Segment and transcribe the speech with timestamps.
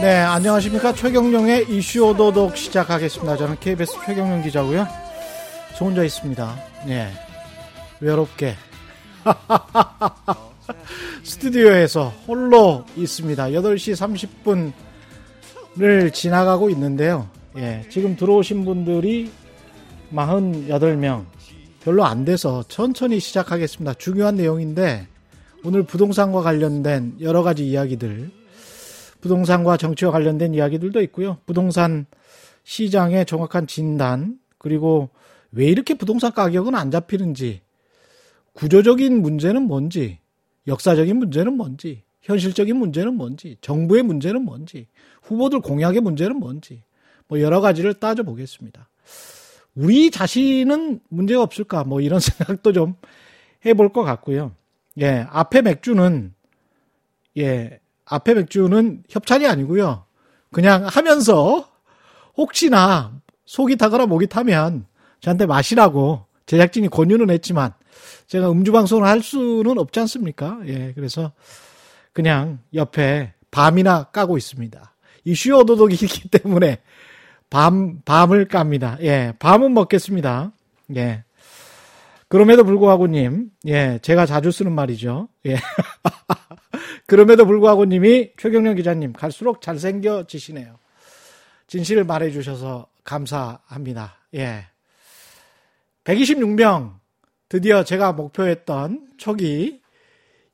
[0.00, 0.92] 네, 안녕하십니까.
[0.92, 3.36] 최경령의 이슈 오도독 시작하겠습니다.
[3.36, 4.86] 저는 KBS 최경령 기자고요.
[5.78, 6.56] 저 혼자 있습니다.
[6.86, 7.10] 네.
[8.00, 8.56] 외롭게.
[11.22, 13.46] 스튜디오에서 홀로 있습니다.
[13.50, 14.72] 8시
[15.76, 17.28] 30분을 지나가고 있는데요.
[17.56, 19.30] 예, 지금 들어오신 분들이
[20.12, 21.24] 48명.
[21.84, 23.94] 별로 안 돼서 천천히 시작하겠습니다.
[23.94, 25.06] 중요한 내용인데
[25.64, 28.43] 오늘 부동산과 관련된 여러 가지 이야기들
[29.24, 31.38] 부동산과 정치와 관련된 이야기들도 있고요.
[31.46, 32.04] 부동산
[32.64, 35.08] 시장의 정확한 진단, 그리고
[35.50, 37.62] 왜 이렇게 부동산 가격은 안 잡히는지,
[38.52, 40.18] 구조적인 문제는 뭔지,
[40.66, 44.88] 역사적인 문제는 뭔지, 현실적인 문제는 뭔지, 정부의 문제는 뭔지,
[45.22, 46.82] 후보들 공약의 문제는 뭔지,
[47.26, 48.90] 뭐 여러 가지를 따져보겠습니다.
[49.74, 51.84] 우리 자신은 문제가 없을까?
[51.84, 52.94] 뭐 이런 생각도 좀
[53.64, 54.52] 해볼 것 같고요.
[55.00, 56.34] 예, 앞에 맥주는,
[57.38, 60.04] 예, 앞에 맥주는 협찬이 아니고요.
[60.52, 61.68] 그냥 하면서
[62.36, 63.12] 혹시나
[63.46, 64.86] 속이 타거나 목이 타면
[65.20, 67.72] 저한테 마시라고 제작진이 권유는 했지만
[68.26, 70.58] 제가 음주 방송을 할 수는 없지 않습니까?
[70.66, 71.32] 예, 그래서
[72.12, 74.94] 그냥 옆에 밤이나 까고 있습니다.
[75.24, 76.78] 이슈 어도독이기 때문에
[77.50, 78.98] 밤 밤을 깝니다.
[79.00, 80.52] 예, 밤은 먹겠습니다.
[80.96, 81.24] 예.
[82.28, 85.28] 그럼에도 불구하고 님, 예, 제가 자주 쓰는 말이죠.
[85.46, 85.56] 예.
[87.14, 90.80] 그럼에도 불구하고 님이 최경련 기자님 갈수록 잘생겨지시네요.
[91.68, 94.16] 진실을 말해주셔서 감사합니다.
[94.34, 94.66] 예.
[96.02, 96.94] 126명
[97.48, 99.80] 드디어 제가 목표했던 초기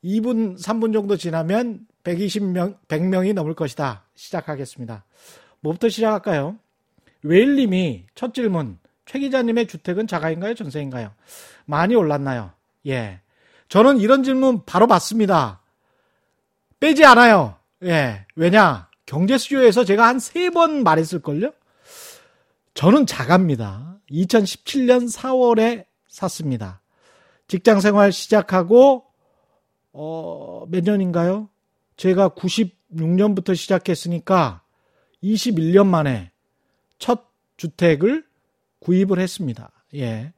[0.05, 4.05] 2분, 3분 정도 지나면 120명, 100명이 넘을 것이다.
[4.15, 5.07] 시작하겠습니다.
[5.61, 6.59] 뭐부터 시작할까요?
[7.23, 8.77] 웨일님이 첫 질문.
[9.07, 10.53] 최 기자님의 주택은 자가인가요?
[10.53, 11.13] 전세인가요?
[11.65, 12.53] 많이 올랐나요?
[12.87, 13.21] 예.
[13.71, 15.60] 저는 이런 질문 바로 받습니다.
[16.81, 17.57] 빼지 않아요.
[17.85, 18.27] 예.
[18.37, 18.89] 왜냐?
[19.07, 21.53] 경제 수요에서 제가 한 세 번 말했을걸요?
[22.75, 23.99] 저는 자갑니다.
[24.11, 26.81] 2017년 4월에 샀습니다.
[27.49, 29.05] 직장 생활 시작하고,
[29.93, 31.49] 어, 몇 년인가요?
[31.97, 34.63] 제가 96년부터 시작했으니까
[35.23, 36.31] 21년 만에
[36.99, 37.25] 첫
[37.57, 38.25] 주택을
[38.81, 39.71] 구입을 했습니다.
[39.97, 40.33] 예.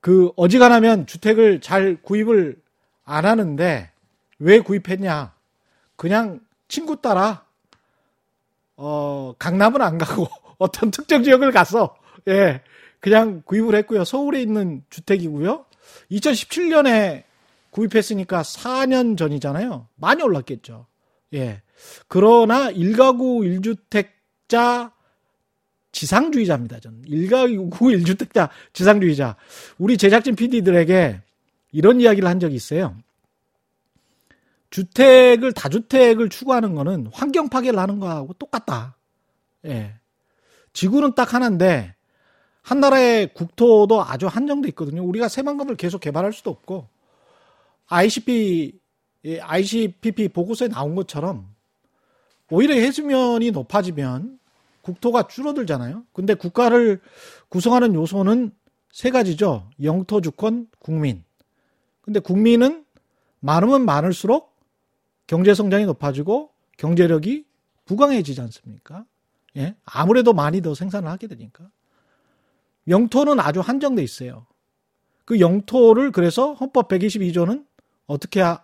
[0.00, 2.56] 그, 어지간하면 주택을 잘 구입을
[3.04, 3.90] 안 하는데,
[4.38, 5.34] 왜 구입했냐?
[5.98, 6.38] 그냥
[6.68, 7.44] 친구 따라
[8.76, 11.96] 어, 강남은 안 가고 어떤 특정 지역을 가서
[12.28, 12.62] 예,
[13.00, 14.04] 그냥 구입을 했고요.
[14.04, 15.66] 서울에 있는 주택이고요.
[16.12, 17.24] 2017년에
[17.70, 19.88] 구입했으니까 4년 전이잖아요.
[19.96, 20.86] 많이 올랐겠죠.
[21.34, 21.62] 예.
[22.06, 23.42] 그러나 1가구
[24.48, 24.92] 1주택자
[25.90, 26.78] 지상주의자입니다.
[26.78, 29.34] 저는 1가구 1주택자 지상주의자.
[29.78, 31.22] 우리 제작진 PD들에게
[31.72, 32.94] 이런 이야기를 한 적이 있어요.
[34.70, 38.96] 주택을 다주택을 추구하는 거는 환경 파괴를 하는 거하고 똑같다.
[39.64, 39.94] 예.
[40.72, 41.94] 지구는 딱 하나인데
[42.62, 45.02] 한 나라의 국토도 아주 한정돼 있거든요.
[45.04, 46.86] 우리가 새만금을 계속 개발할 수도 없고
[47.86, 48.78] ICP
[49.40, 51.48] ICPP 보고서에 나온 것처럼
[52.50, 54.38] 오히려 해수면이 높아지면
[54.82, 56.04] 국토가 줄어들잖아요.
[56.12, 57.00] 근데 국가를
[57.48, 58.52] 구성하는 요소는
[58.92, 59.68] 세 가지죠.
[59.82, 61.24] 영토 주권 국민.
[62.00, 62.84] 근데 국민은
[63.40, 64.57] 많으면 많을수록
[65.28, 67.44] 경제 성장이 높아지고 경제력이
[67.84, 69.04] 부강해지지 않습니까?
[69.56, 69.76] 예?
[69.84, 71.70] 아무래도 많이 더 생산을 하게 되니까.
[72.88, 74.46] 영토는 아주 한정돼 있어요.
[75.24, 77.66] 그 영토를 그래서 헌법 122조는
[78.06, 78.60] 어떻게 하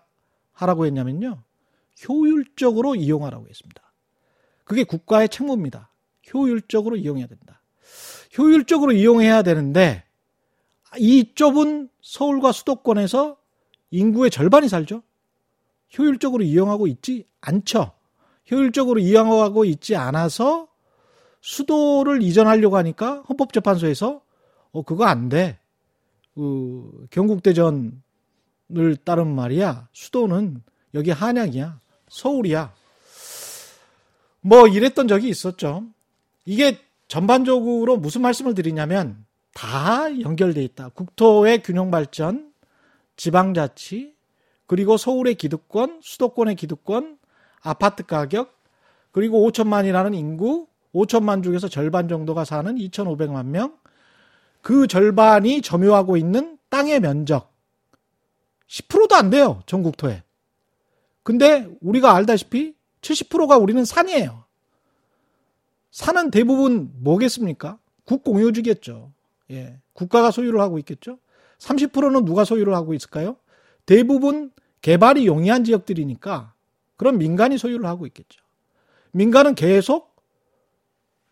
[0.61, 1.43] 라고 했냐면요.
[2.09, 3.83] 효율적으로 이용하라고 했습니다.
[4.65, 5.91] 그게 국가의 책무입니다.
[6.33, 7.61] 효율적으로 이용해야 된다.
[8.39, 10.05] 효율적으로 이용해야 되는데
[10.97, 13.37] 이 좁은 서울과 수도권에서
[13.91, 15.03] 인구의 절반이 살죠.
[15.97, 17.93] 효율적으로 이용하고 있지 않죠.
[18.51, 20.69] 효율적으로 이용하고 있지 않아서
[21.41, 24.23] 수도를 이전하려고 하니까 헌법재판소에서
[24.73, 25.59] 어 그거 안 돼.
[26.35, 27.93] 그 경국대전을
[29.05, 29.89] 따른 말이야.
[29.93, 30.63] 수도는
[30.95, 31.81] 여기 한양이야.
[32.09, 32.75] 서울이야.
[34.41, 35.85] 뭐 이랬던 적이 있었죠.
[36.45, 36.79] 이게
[37.09, 40.91] 전반적으로 무슨 말씀을 드리냐면 다 연결돼 있다.
[40.91, 42.53] 국토의 균형 발전,
[43.17, 44.14] 지방자치,
[44.67, 47.19] 그리고 서울의 기득권, 수도권의 기득권,
[47.61, 48.59] 아파트 가격,
[49.13, 53.77] 그리고 5천만이라는 인구, 5천만 중에서 절반 정도가 사는 2,500만 명,
[54.61, 57.53] 그 절반이 점유하고 있는 땅의 면적
[58.69, 59.63] 10%도 안 돼요.
[59.67, 60.23] 전국토에.
[61.23, 64.45] 근데 우리가 알다시피 70%가 우리는 산이에요.
[65.91, 67.79] 산은 대부분 뭐겠습니까?
[68.05, 69.13] 국공유지겠죠.
[69.51, 69.79] 예.
[69.93, 71.19] 국가가 소유를 하고 있겠죠.
[71.59, 73.37] 30%는 누가 소유를 하고 있을까요?
[73.87, 74.51] 대부분
[74.83, 76.55] 개발이 용이한 지역들이니까
[76.97, 78.43] 그런 민간이 소유를 하고 있겠죠.
[79.13, 80.15] 민간은 계속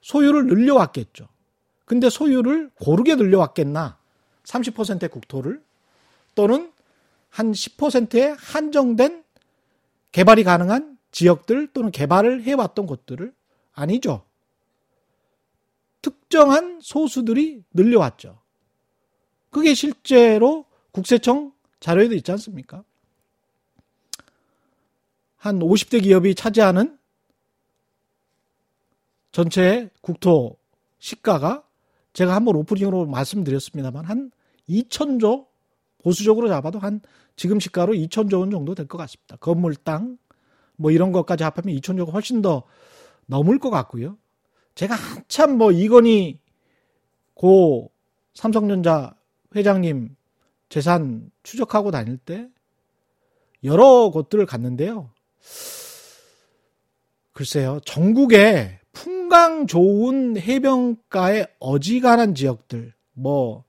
[0.00, 1.28] 소유를 늘려왔겠죠.
[1.84, 3.99] 근데 소유를 고르게 늘려왔겠나?
[4.44, 5.62] 30%의 국토를
[6.34, 6.72] 또는
[7.28, 9.25] 한 10%의 한정된
[10.12, 13.32] 개발이 가능한 지역들 또는 개발을 해왔던 곳들을
[13.72, 14.25] 아니죠.
[16.02, 18.38] 특정한 소수들이 늘려왔죠.
[19.50, 21.52] 그게 실제로 국세청
[21.82, 22.84] 자료에도 있지 않습니까?
[25.37, 26.99] 한 50대 기업이 차지하는
[29.32, 30.56] 전체 국토
[30.99, 31.64] 시가가
[32.12, 34.31] 제가 한번 오프닝으로 말씀드렸습니다만 한
[34.69, 35.46] 2천조
[35.99, 37.00] 보수적으로 잡아도 한
[37.37, 39.37] 지금 시가로 2천조 원 정도 될 것 같습니다.
[39.37, 40.19] 건물 땅
[40.76, 42.64] 뭐 이런 것까지 합하면 2천조가 훨씬 더
[43.26, 44.19] 넘을 것 같고요.
[44.75, 46.38] 제가 한참 뭐 이건희
[47.34, 47.90] 고
[48.34, 49.14] 삼성전자
[49.55, 50.17] 회장님
[50.72, 52.48] 재산 추적하고 다닐 때
[53.62, 55.10] 여러 곳들을 갔는데요.
[57.34, 63.64] 글쎄요, 전국에 풍광 좋은 해변가에 어지간한 지역들, 뭐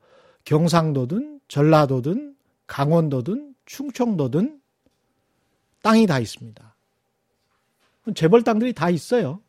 [0.46, 4.62] 경상도든 전라도든 강원도든 충청도든
[5.82, 6.76] 땅이 다 있습니다.
[8.16, 9.42] 재벌 땅들이 다 있어요.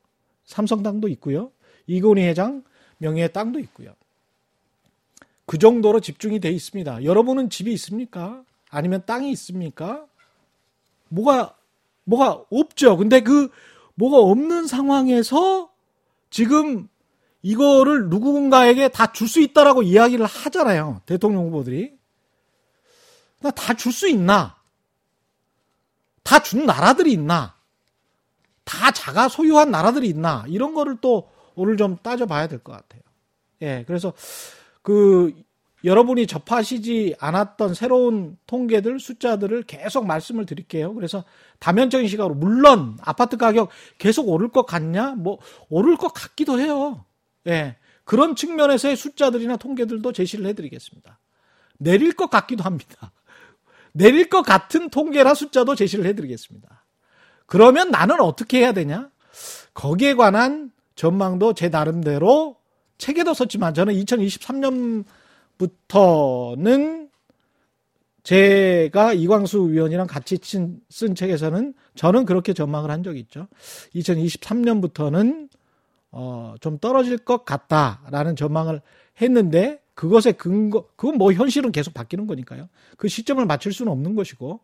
[0.45, 1.53] 삼성 땅도 있고요.
[1.87, 2.65] 이건희 회장
[2.99, 3.95] 명예의 땅도 있고요.
[5.47, 7.05] 그 정도로 집중이 돼 있습니다.
[7.05, 8.43] 여러분은 집이 있습니까?
[8.71, 10.07] 아니면 땅이 있습니까?
[11.09, 11.55] 뭐가
[12.05, 12.97] 뭐가 없죠.
[12.97, 13.51] 근데 그
[13.95, 15.71] 뭐가 없는 상황에서
[16.31, 16.89] 지금
[17.43, 21.03] 이거를 누군가에게 다 줄 수 있다라고 이야기를 하잖아요.
[21.07, 21.93] 대통령 후보들이.
[23.43, 24.57] 나 다 줄 수 있나?
[26.23, 27.55] 다 준 나라들이 있나?
[28.65, 30.45] 다 자가 소유한 나라들이 있나?
[30.49, 33.03] 이런 거를 또 오늘 좀 따져봐야 될 것 같아요.
[33.61, 34.15] 예, 그래서
[34.85, 35.33] 그
[35.83, 40.95] 여러분이 접하시지 않았던 새로운 통계들, 숫자들을 계속 말씀을 드릴게요.
[40.95, 41.25] 그래서
[41.59, 45.15] 다면적인 시각으로, 물론 아파트 가격 계속 오를 것 같냐?
[45.17, 45.39] 뭐,
[45.71, 47.05] 오를 것 같기도 해요.
[47.47, 47.77] 예.
[48.05, 51.19] 그런 측면에서의 숫자들이나 통계들도 제시를 해드리겠습니다.
[51.79, 53.13] 내릴 것 같기도 합니다.
[53.93, 56.85] 내릴 것 같은 통계나 숫자도 제시를 해드리겠습니다.
[57.47, 59.11] 그러면 나는 어떻게 해야 되냐?
[59.73, 62.57] 거기에 관한 전망도 제 나름대로
[62.99, 65.05] 책에도 썼지만 저는 2023년
[65.59, 67.11] 부터는
[68.23, 73.49] 제가 이광수 위원이랑 같이 쓴 책에서는 저는 그렇게 전망을 한 적이 있죠.
[73.95, 75.51] 2023년부터는
[76.11, 78.81] 어, 좀 떨어질 것 같다라는 전망을
[79.21, 82.69] 했는데 그것의 근거, 그건 뭐 현실은 계속 바뀌는 거니까요.
[82.97, 84.61] 그 시점을 맞출 수는 없는 것이고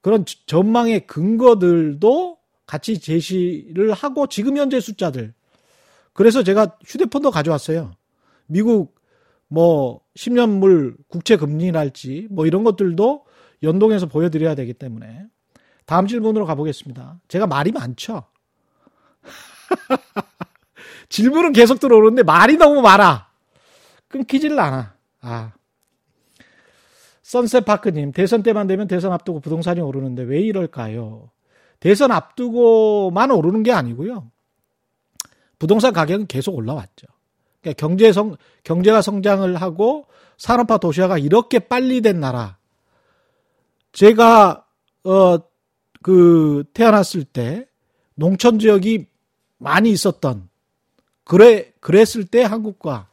[0.00, 5.34] 그런 전망의 근거들도 같이 제시를 하고 지금 현재 숫자들.
[6.20, 7.92] 그래서 제가 휴대폰도 가져왔어요.
[8.46, 8.94] 미국
[9.48, 13.24] 뭐 10년물 국채 금리랄지 뭐 이런 것들도
[13.62, 15.24] 연동해서 보여드려야 되기 때문에
[15.86, 17.20] 다음 질문으로 가보겠습니다.
[17.28, 18.24] 제가 말이 많죠.
[21.08, 23.26] 질문은 계속 들어오는데 말이 너무 많아.
[24.08, 24.92] 끊기질 않아.
[25.22, 25.52] 아.
[27.22, 31.30] 선셋파크님, 대선 때만 되면 대선 앞두고 부동산이 오르는데 왜 이럴까요?
[31.80, 34.30] 대선 앞두고만 오르는 게 아니고요.
[35.60, 37.06] 부동산 가격은 계속 올라왔죠.
[37.60, 40.06] 그러니까 경제 성, 경제가 성장을 하고
[40.38, 42.56] 산업화 도시화가 이렇게 빨리 된 나라.
[43.92, 44.64] 제가,
[45.04, 45.38] 어,
[46.02, 47.66] 그, 태어났을 때
[48.14, 49.06] 농촌 지역이
[49.58, 50.48] 많이 있었던,
[51.24, 53.08] 그래, 그랬을 때 한국과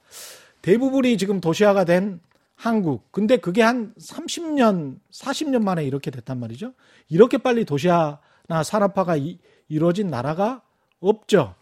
[0.61, 2.21] 대부분이 지금 도시화가 된
[2.55, 3.11] 한국.
[3.11, 6.73] 근데 그게 한 30년, 40년 만에 이렇게 됐단 말이죠.
[7.09, 9.37] 이렇게 빨리 도시화나 산업화가 이,
[9.67, 10.61] 이루어진 나라가
[11.01, 11.55] 없죠.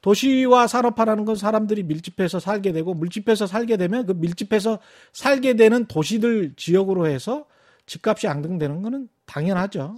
[0.00, 4.78] 도시와 산업화라는 건 사람들이 밀집해서 살게 되고 밀집해서 살게 되면 그 밀집해서
[5.12, 7.46] 살게 되는 도시들 지역으로 해서
[7.86, 9.96] 집값이 앙등되는 거는 당연하죠.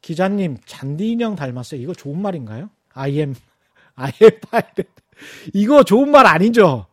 [0.00, 1.80] 기자님 잔디 인형 닮았어요.
[1.80, 2.70] 이거 좋은 말인가요?
[2.94, 3.34] I am
[3.96, 4.84] I am pilot.
[5.52, 6.86] 이거 좋은 말 아니죠?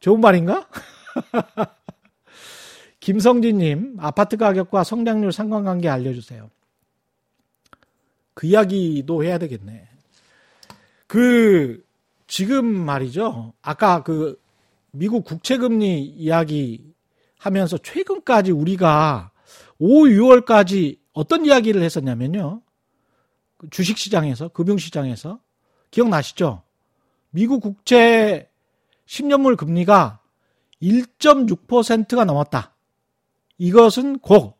[0.00, 0.68] 좋은 말인가?
[3.00, 6.50] 김성진님 아파트 가격과 성장률 상관관계 알려주세요.
[8.34, 9.88] 그 이야기도 해야 되겠네.
[11.06, 11.84] 그
[12.26, 13.52] 지금 말이죠.
[13.62, 14.40] 아까 그
[14.90, 16.92] 미국 국채금리 이야기
[17.38, 19.30] 하면서 최근까지 우리가
[19.78, 22.62] 5, 6월까지 어떤 이야기를 했었냐면요.
[23.58, 25.40] 그 주식시장에서, 금융시장에서.
[25.90, 26.62] 기억나시죠?
[27.30, 28.50] 미국 국채
[29.06, 30.20] 10년물 금리가
[30.82, 32.74] 1.6%가 넘었다.
[33.58, 34.56] 이것은 곧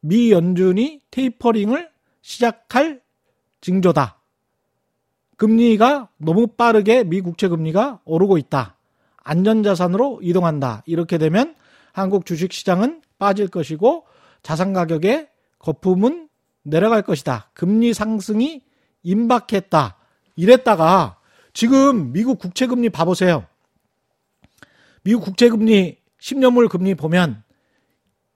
[0.00, 1.90] 미 연준이 테이퍼링을
[2.22, 3.02] 시작할
[3.60, 4.17] 징조다.
[5.38, 8.76] 금리가 너무 빠르게 미 국채 금리가 오르고 있다.
[9.24, 10.82] 안전자산으로 이동한다.
[10.84, 11.54] 이렇게 되면
[11.92, 14.04] 한국 주식 시장은 빠질 것이고
[14.42, 15.28] 자산 가격의
[15.58, 16.28] 거품은
[16.62, 17.50] 내려갈 것이다.
[17.54, 18.62] 금리 상승이
[19.02, 19.96] 임박했다.
[20.36, 21.18] 이랬다가
[21.52, 23.44] 지금 미국 국채금리 봐보세요.
[25.02, 27.42] 미국 국채금리 10년물 금리 보면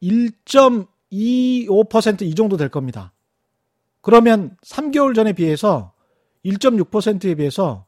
[0.03, 3.13] 1.25%이 정도 될 겁니다.
[4.01, 5.92] 그러면 3개월 전에 비해서
[6.45, 7.87] 1.6%에 비해서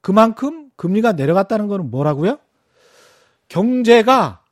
[0.00, 2.38] 그만큼 금리가 내려갔다는 것은 뭐라고요?
[3.48, 4.42] 경제가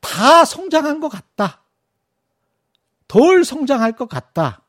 [0.00, 1.62] 다 성장한 것 같다.
[3.06, 4.62] 덜 성장할 것 같다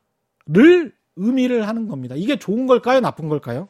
[0.46, 2.14] 를 의미를 하는 겁니다.
[2.16, 3.00] 이게 좋은 걸까요?
[3.00, 3.68] 나쁜 걸까요?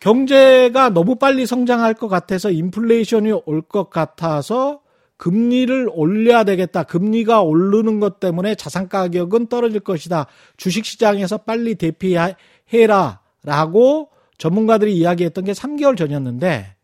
[0.00, 4.81] 경제가 너무 빨리 성장할 것 같아서 인플레이션이 올 것 같아서
[5.22, 6.82] 금리를 올려야 되겠다.
[6.82, 10.26] 금리가 오르는 것 때문에 자산 가격은 떨어질 것이다.
[10.56, 13.20] 주식 시장에서 빨리 대피해라.
[13.44, 16.74] 라고 전문가들이 이야기했던 게 3개월 전이었는데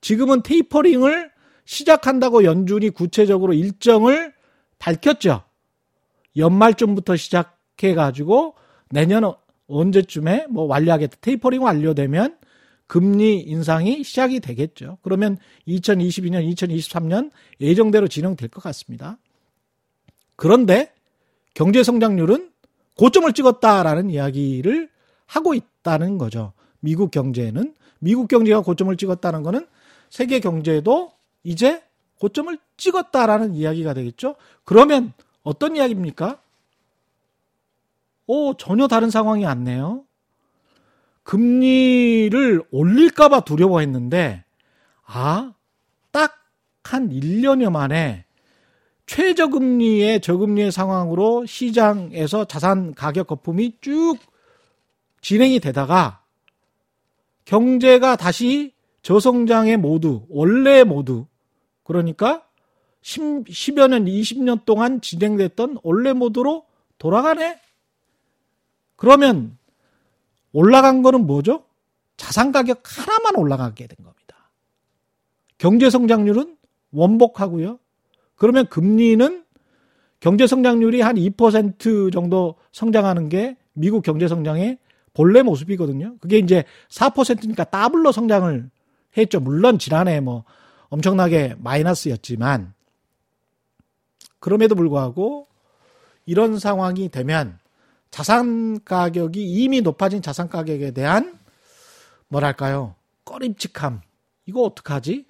[0.00, 1.32] 지금은 테이퍼링을
[1.64, 4.32] 시작한다고 연준이 구체적으로 일정을
[4.78, 5.42] 밝혔죠.
[6.36, 8.54] 연말쯤부터 시작해가지고
[8.90, 9.32] 내년
[9.66, 11.16] 언제쯤에 뭐 완료하겠다.
[11.20, 12.36] 테이퍼링 완료되면
[12.86, 14.98] 금리 인상이 시작이 되겠죠.
[15.02, 19.18] 그러면 2022년, 2023년 예정대로 진행될 것 같습니다.
[20.36, 20.92] 그런데
[21.54, 22.50] 경제 성장률은
[22.96, 24.90] 고점을 찍었다라는 이야기를
[25.26, 26.52] 하고 있다는 거죠.
[26.80, 29.66] 미국 경제는 미국 경제가 고점을 찍었다는 거는
[30.10, 31.12] 세계 경제도
[31.42, 31.82] 이제
[32.20, 34.36] 고점을 찍었다라는 이야기가 되겠죠.
[34.64, 35.12] 그러면
[35.42, 36.40] 어떤 이야기입니까?
[38.26, 40.04] 오, 전혀 다른 상황이 왔네요.
[41.24, 44.44] 금리를 올릴까봐 두려워했는데,
[45.04, 45.52] 아,
[46.12, 46.44] 딱
[46.84, 48.24] 한 1년여 만에
[49.06, 54.16] 최저금리의 저금리의 상황으로 시장에서 자산 가격 거품이 쭉
[55.20, 56.22] 진행이 되다가
[57.44, 61.26] 경제가 다시 저성장의 모두, 원래 모두,
[61.82, 62.46] 그러니까
[63.02, 66.64] 10, 10여 년, 20년 동안 진행됐던 원래 모드로
[66.96, 67.60] 돌아가네?
[68.96, 69.58] 그러면
[70.54, 71.64] 올라간 거는 뭐죠?
[72.16, 74.50] 자산 가격 하나만 올라가게 된 겁니다.
[75.58, 76.56] 경제 성장률은
[76.92, 77.78] 원복하고요.
[78.36, 79.44] 그러면 금리는
[80.20, 84.78] 경제 성장률이 한 2% 정도 성장하는 게 미국 경제 성장의
[85.12, 86.16] 본래 모습이거든요.
[86.20, 88.70] 그게 이제 4%니까 더블로 성장을
[89.16, 89.40] 했죠.
[89.40, 90.44] 물론 지난해 뭐
[90.88, 92.72] 엄청나게 마이너스였지만
[94.38, 95.46] 그럼에도 불구하고
[96.26, 97.58] 이런 상황이 되면
[98.14, 101.36] 자산 가격이 이미 높아진 자산 가격에 대한
[102.28, 102.94] 뭐랄까요?
[103.24, 104.02] 꺼림칙함.
[104.46, 105.26] 이거 어떡하지?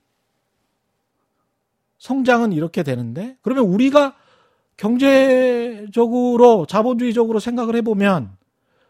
[1.96, 4.14] 성장은 이렇게 되는데 그러면 우리가
[4.76, 8.36] 경제적으로 자본주의적으로 생각을 해보면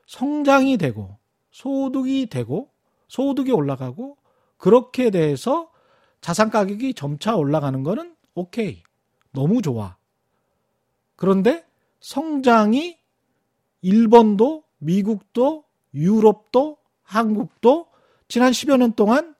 [0.08, 1.16] 성장이 되고
[1.52, 2.70] 소득이 되고
[3.06, 4.16] 소득이 올라가고
[4.56, 5.70] 그렇게 돼서
[6.20, 8.82] 자산 가격이 점차 올라가는 거는 오케이.
[9.30, 9.96] 너무 좋아.
[11.14, 11.64] 그런데
[12.00, 13.03] 성장이
[13.84, 17.86] 일본도 미국도 유럽도 한국도
[18.28, 19.34] 지난 10여 년 동안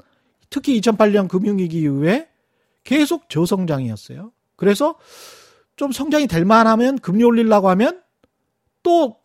[0.50, 2.28] 특히 2008년 금융위기 이후에
[2.84, 4.32] 계속 저성장이었어요.
[4.56, 4.96] 그래서
[5.76, 8.02] 좀 성장이 될 만하면 금리 올리려고 하면
[8.82, 9.16] 또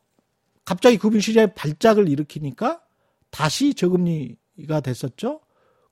[0.64, 2.82] 갑자기 금융시장에 발작을 일으키니까
[3.30, 5.42] 다시 저금리가 됐었죠.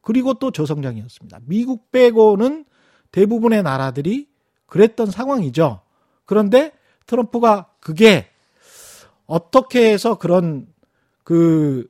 [0.02, 1.40] 그리고 또 저성장이었습니다.
[1.44, 2.64] 미국 빼고는
[3.12, 4.30] 대부분의 나라들이
[4.68, 5.82] 그랬던 상황이죠.
[6.24, 6.72] 그런데
[7.06, 8.30] 트럼프가 그게
[9.28, 10.68] 어떻게 해서 그런
[11.24, 11.88] 그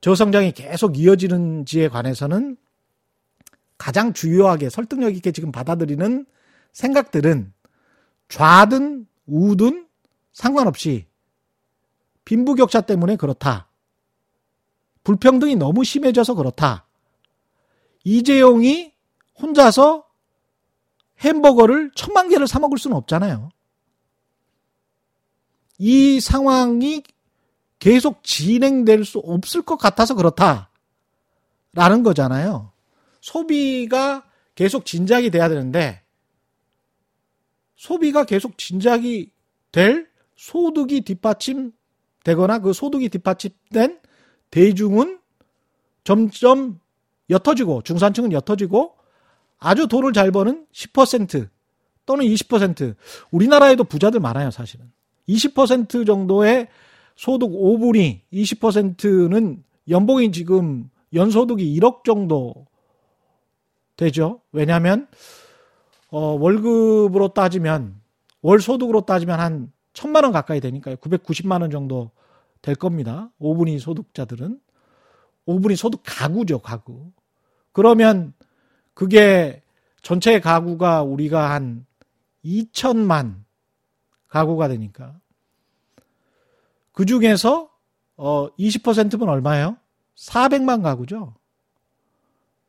[0.00, 2.56] 저성장이 계속 이어지는지에 관해서는
[3.78, 6.26] 가장 주요하게 설득력 있게 지금 받아들이는
[6.72, 7.52] 생각들은
[8.28, 9.88] 좌든 우든
[10.32, 11.06] 상관없이
[12.24, 13.68] 빈부격차 때문에 그렇다.
[15.04, 16.86] 불평등이 너무 심해져서 그렇다.
[18.04, 18.92] 이재용이
[19.40, 20.04] 혼자서
[21.20, 23.50] 햄버거를 천만 개를 사 먹을 수는 없잖아요.
[25.82, 27.02] 이 상황이
[27.78, 30.68] 계속 진행될 수 없을 것 같아서 그렇다.
[31.72, 32.70] 라는 거잖아요.
[33.22, 36.02] 소비가 계속 진작이 돼야 되는데,
[37.76, 39.30] 소비가 계속 진작이
[39.72, 41.72] 될 소득이 뒷받침
[42.24, 44.00] 되거나 그 소득이 뒷받침된
[44.50, 45.18] 대중은
[46.04, 46.78] 점점
[47.30, 48.96] 옅어지고, 중산층은 옅어지고,
[49.58, 51.48] 아주 돈을 잘 버는 10%
[52.04, 52.96] 또는 20%
[53.30, 54.92] 우리나라에도 부자들 많아요, 사실은.
[55.30, 56.68] 20% 정도의
[57.16, 62.66] 소득 5분이 20%는 연봉이 지금 연소득이 1억 정도
[63.96, 64.40] 되죠.
[64.52, 65.06] 왜냐하면
[66.10, 68.00] 어, 월급으로 따지면
[68.42, 70.96] 월 소득으로 따지면 한 천만 원 가까이 되니까요.
[70.96, 72.10] 990만 원 정도
[72.62, 73.30] 될 겁니다.
[73.40, 74.60] 5분위 소득자들은
[75.46, 77.10] 5분위 소득 가구죠, 가구.
[77.72, 78.32] 그러면
[78.94, 79.62] 그게
[80.02, 81.86] 전체 가구가 우리가 한
[82.44, 83.34] 2천만
[84.30, 85.20] 가구가 되니까
[86.92, 87.70] 그 중에서
[88.16, 89.76] 어, 20%면 얼마예요?
[90.16, 91.34] 400만 가구죠.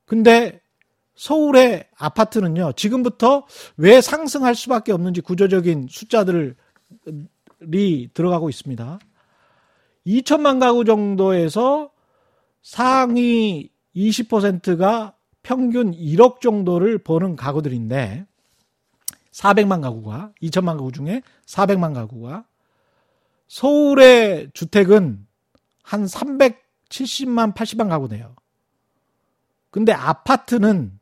[0.06, 0.62] 근데
[1.16, 3.46] 서울의 아파트는요, 지금부터
[3.78, 6.54] 왜 상승할 수밖에 없는지 구조적인 숫자들이
[8.14, 9.00] 들어가고 있습니다.
[10.08, 11.92] 2천만 가구 정도에서
[12.62, 18.26] 상위 20%가 평균 1억 정도를 버는 가구들인데,
[19.32, 22.46] 400만 가구가, 2천만 가구 중에 400만 가구가,
[23.48, 25.26] 서울의 주택은
[25.84, 28.36] 한 370만, 80만 가구네요.
[29.70, 31.00] 근데 아파트는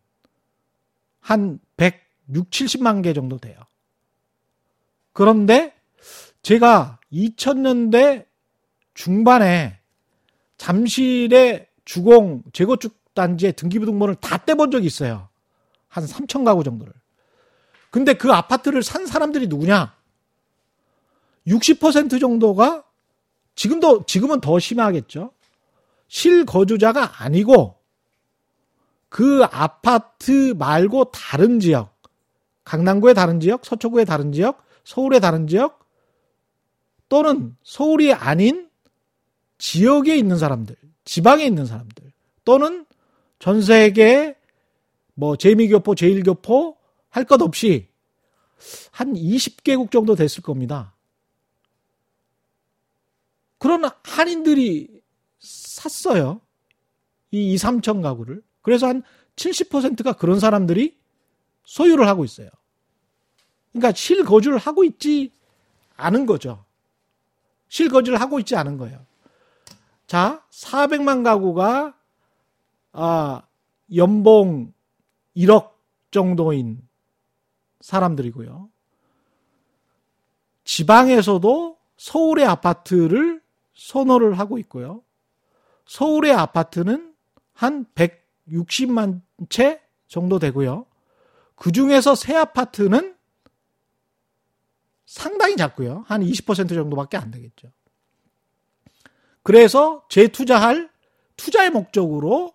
[1.20, 3.60] 한 160, 70만 개 정도 돼요.
[5.14, 5.74] 그런데
[6.42, 8.26] 제가 2000년대
[8.94, 9.80] 중반에
[10.58, 15.30] 잠실의 주공 재건축 단지의 등기부 등본을 다 떼본 적이 있어요.
[15.88, 16.94] 한 3천 가구 정도를.
[17.90, 19.96] 근데 그 아파트를 산 사람들이 누구냐?
[21.48, 22.84] 60% 정도가
[23.56, 25.32] 지금도 지금은 더 심하겠죠.
[26.08, 27.76] 실거주자가 아니고
[29.10, 31.98] 그 아파트 말고 다른 지역,
[32.64, 35.80] 강남구의 다른 지역, 서초구의 다른 지역, 서울의 다른 지역,
[37.10, 38.70] 또는 서울이 아닌
[39.58, 42.12] 지역에 있는 사람들, 지방에 있는 사람들,
[42.46, 42.86] 또는
[43.40, 44.36] 전 세계
[45.16, 46.78] 뭐 재미교포, 제일교포
[47.10, 47.88] 할 것 없이
[48.92, 50.94] 한 20개국 정도 됐을 겁니다.
[53.58, 55.02] 그런 한인들이
[55.40, 56.42] 샀어요.
[57.32, 58.42] 이 2, 3천 가구를.
[58.62, 59.04] 그래서 한
[59.36, 60.98] 70%가 그런 사람들이
[61.64, 62.50] 소유를 하고 있어요.
[63.72, 65.32] 그러니까 실거주를 하고 있지
[65.96, 66.66] 않은 거죠.
[67.70, 69.06] 실거주를 하고 있지 않은 거예요.
[70.08, 71.96] 자, 400만 가구가
[72.92, 73.44] 아,
[73.96, 74.74] 연봉
[75.36, 75.72] 1억
[76.12, 76.89] 정도인
[77.82, 78.70] 사람들이고요.
[80.64, 83.42] 지방에서도 서울의 아파트를
[83.74, 85.04] 선호를 하고 있고요.
[85.86, 87.14] 서울의 아파트는
[87.54, 90.86] 한 160만 채 정도 되고요.
[91.56, 93.16] 그 중에서 새 아파트는
[95.06, 96.04] 상당히 작고요.
[96.08, 97.70] 한 20% 정도밖에 안 되겠죠.
[99.42, 100.90] 그래서 재투자할
[101.36, 102.54] 투자의 목적으로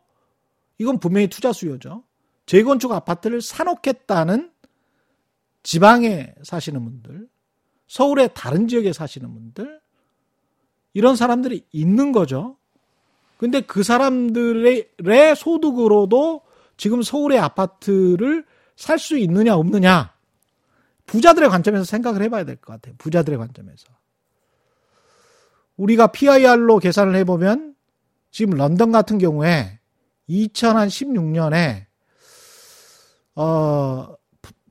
[0.78, 2.04] 이건 분명히 투자 수요죠.
[2.46, 4.53] 재건축 아파트를 사놓겠다는
[5.64, 7.28] 지방에 사시는 분들,
[7.88, 9.80] 서울의 다른 지역에 사시는 분들,
[10.92, 12.56] 이런 사람들이 있는 거죠.
[13.36, 16.42] 근데 그 사람들의 소득으로도
[16.76, 18.44] 지금 서울의 아파트를
[18.76, 20.14] 살 수 있느냐 없느냐
[21.06, 22.94] 부자들의 관점에서 생각을 해봐야 될 것 같아요.
[22.98, 23.86] 부자들의 관점에서.
[25.76, 27.74] 우리가 PIR로 계산을 해보면
[28.30, 29.80] 지금 런던 같은 경우에
[30.28, 31.86] 2016년에
[33.36, 34.14] 어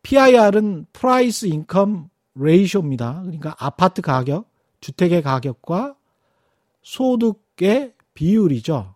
[0.03, 3.21] PIR은 price income ratio입니다.
[3.21, 4.49] 그러니까 아파트 가격,
[4.81, 5.95] 주택의 가격과
[6.81, 8.95] 소득의 비율이죠.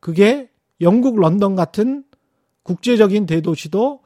[0.00, 2.04] 그게 영국 런던 같은
[2.62, 4.02] 국제적인 대도시도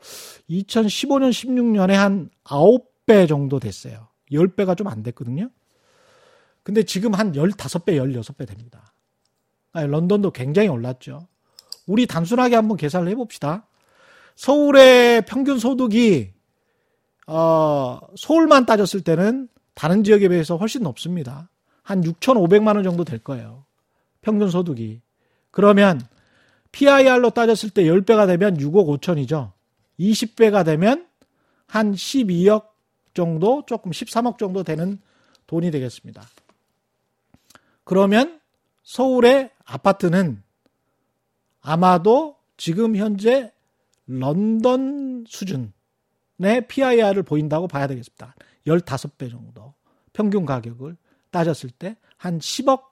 [0.50, 4.08] 2015년, 16년에 한 9배 정도 됐어요.
[4.32, 5.50] 10배가 좀 안 됐거든요.
[6.64, 8.92] 근데 지금 한 15배, 16배 됩니다.
[9.72, 11.28] 아니, 런던도 굉장히 올랐죠.
[11.86, 13.67] 우리 단순하게 한번 계산을 해봅시다.
[14.38, 16.32] 서울의 평균 소득이,
[17.26, 21.50] 어, 서울만 따졌을 때는 다른 지역에 비해서 훨씬 높습니다.
[21.82, 23.64] 한 6,500만 원 정도 될 거예요.
[24.20, 25.02] 평균 소득이.
[25.50, 26.00] 그러면
[26.70, 29.50] PIR로 따졌을 때 10배가 되면 6억 5천이죠.
[29.98, 31.08] 20배가 되면
[31.66, 32.68] 한 12억
[33.14, 35.00] 정도, 조금 13억 정도 되는
[35.48, 36.22] 돈이 되겠습니다.
[37.82, 38.38] 그러면
[38.84, 40.44] 서울의 아파트는
[41.60, 43.52] 아마도 지금 현재
[44.08, 45.70] 런던 수준의
[46.68, 48.34] PIR을 보인다고 봐야 되겠습니다.
[48.66, 49.74] 15배 정도.
[50.12, 50.96] 평균 가격을
[51.30, 52.82] 따졌을 때 한 10억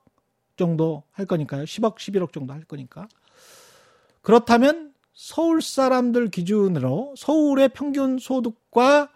[0.57, 1.64] 정도 할 거니까요.
[1.64, 3.07] 10억, 11억 정도 할 거니까.
[4.22, 9.11] 그렇다면 서울 사람들 기준으로 서울의 평균 소득과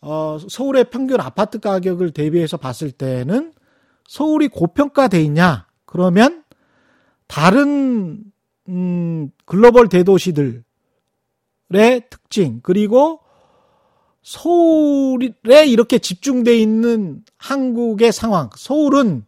[0.00, 3.52] 어, 서울의 평균 아파트 가격을 대비해서 봤을 때는
[4.08, 5.68] 서울이 고평가돼 있냐?
[5.86, 6.42] 그러면
[7.28, 8.24] 다른
[8.68, 10.64] 음, 글로벌 대도시들
[11.74, 13.20] 의 특징 그리고
[14.22, 18.50] 서울에 이렇게 집중돼 있는 한국의 상황.
[18.56, 19.24] 서울은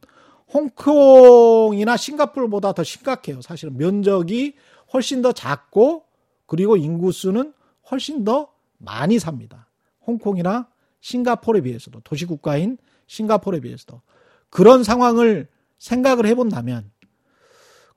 [0.53, 3.41] 홍콩이나 싱가폴보다 더 심각해요.
[3.43, 4.55] 사실은 면적이
[4.93, 6.05] 훨씬 더 작고
[6.47, 7.53] 그리고 인구수는
[7.91, 9.69] 훨씬 더 많이 삽니다.
[10.07, 10.69] 홍콩이나
[11.01, 12.79] 싱가폴에 비해서도 도시 국가인
[13.09, 14.01] 싱가폴에 비해서도
[14.49, 16.91] 그런 상황을 생각을 해본다면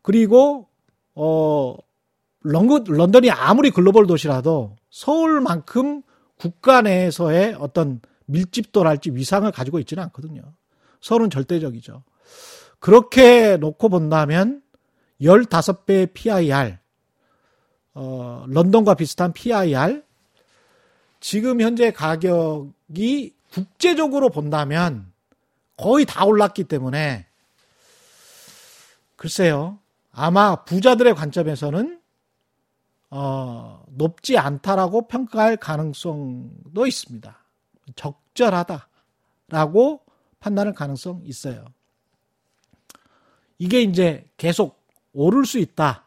[0.01, 0.67] 그리고
[1.13, 1.75] 어
[2.51, 6.03] 런던이 아무리 글로벌 도시라도 서울만큼
[6.37, 10.41] 국가 내에서의 어떤 밀집도랄지 위상을 가지고 있지는 않거든요.
[11.01, 12.03] 서울은 절대적이죠.
[12.79, 14.61] 그렇게 놓고 본다면
[15.21, 16.77] 15배 PIR,
[17.95, 20.03] 어, 런던과 비슷한 PIR,
[21.19, 25.11] 지금 현재 가격이 국제적으로 본다면
[25.75, 27.25] 거의 다 올랐기 때문에
[29.15, 29.79] 글쎄요.
[30.11, 31.99] 아마 부자들의 관점에서는
[33.09, 37.37] 어, 높지 않다라고 평가할 가능성도 있습니다.
[37.95, 38.87] 적절하다라고
[40.39, 41.65] 판단할 가능성 있어요.
[43.57, 46.05] 이게 이제 계속 오를 수 있다.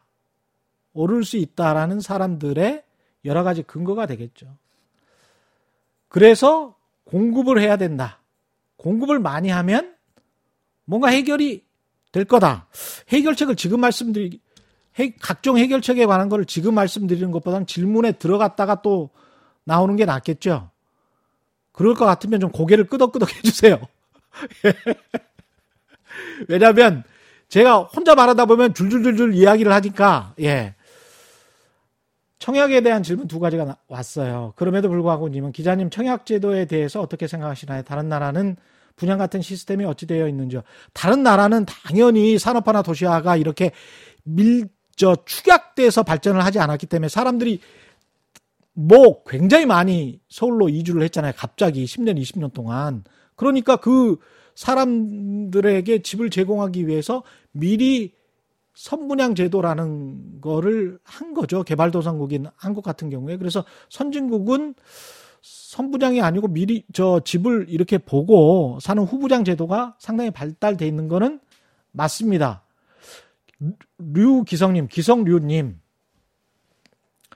[0.93, 2.83] 오를 수 있다라는 사람들의
[3.25, 4.57] 여러 가지 근거가 되겠죠.
[6.07, 8.19] 그래서 공급을 해야 된다.
[8.77, 9.95] 공급을 많이 하면
[10.85, 11.65] 뭔가 해결이
[12.11, 12.67] 될 거다.
[13.09, 14.41] 해결책을 지금 말씀드리,
[15.09, 19.09] 각종 해결책에 관한 걸 지금 말씀드리는 것보다는 질문에 들어갔다가 또
[19.63, 20.69] 나오는 게 낫겠죠.
[21.71, 23.79] 그럴 것 같으면 좀 고개를 끄덕끄덕 해주세요.
[26.47, 27.03] 왜냐하면
[27.47, 30.75] 제가 혼자 말하다 보면 줄줄줄줄 이야기를 하니까 예.
[32.39, 34.53] 청약에 대한 질문 두 가지가 나, 왔어요.
[34.55, 37.83] 그럼에도 불구하고 님은 기자님 청약 제도에 대해서 어떻게 생각하시나요?
[37.83, 38.55] 다른 나라는
[38.95, 40.61] 분양 같은 시스템이 어찌 되어 있는지요?
[40.93, 43.71] 다른 나라는 당연히 산업화나 도시화가 이렇게
[44.23, 47.59] 밀, 저, 축약돼서 발전을 하지 않았기 때문에 사람들이
[48.73, 51.33] 뭐 굉장히 많이 서울로 이주를 했잖아요.
[51.35, 53.03] 갑자기 10년, 20년 동안.
[53.35, 54.17] 그러니까 그
[54.55, 58.13] 사람들에게 집을 제공하기 위해서 미리
[58.73, 61.63] 선분양 제도라는 거를 한 거죠.
[61.63, 63.37] 개발도상국인 한국 같은 경우에.
[63.37, 64.75] 그래서 선진국은
[65.41, 71.39] 선분양이 아니고 미리 저 집을 이렇게 보고 사는 후분양 제도가 상당히 발달돼 있는 거는
[71.91, 72.63] 맞습니다.
[73.97, 75.79] 류기성님, 기성류님.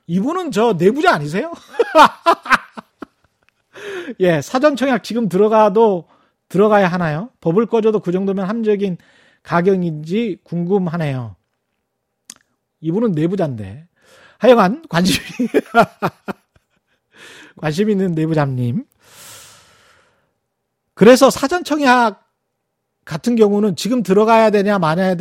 [0.07, 1.53] 이분은 저 내부자 아니세요?
[4.19, 6.07] 예, 사전 청약 지금 들어가도
[6.49, 7.29] 들어가야 하나요?
[7.41, 8.97] 법을 꺼줘도 그 정도면 합리적인
[9.43, 11.35] 가격인지 궁금하네요.
[12.81, 13.87] 이분은 내부자인데.
[14.37, 15.25] 하여간 관심이
[17.57, 18.85] 관심 있는 내부자님.
[20.93, 22.25] 그래서 사전 청약
[23.05, 25.15] 같은 경우는 지금 들어가야 되냐 마냐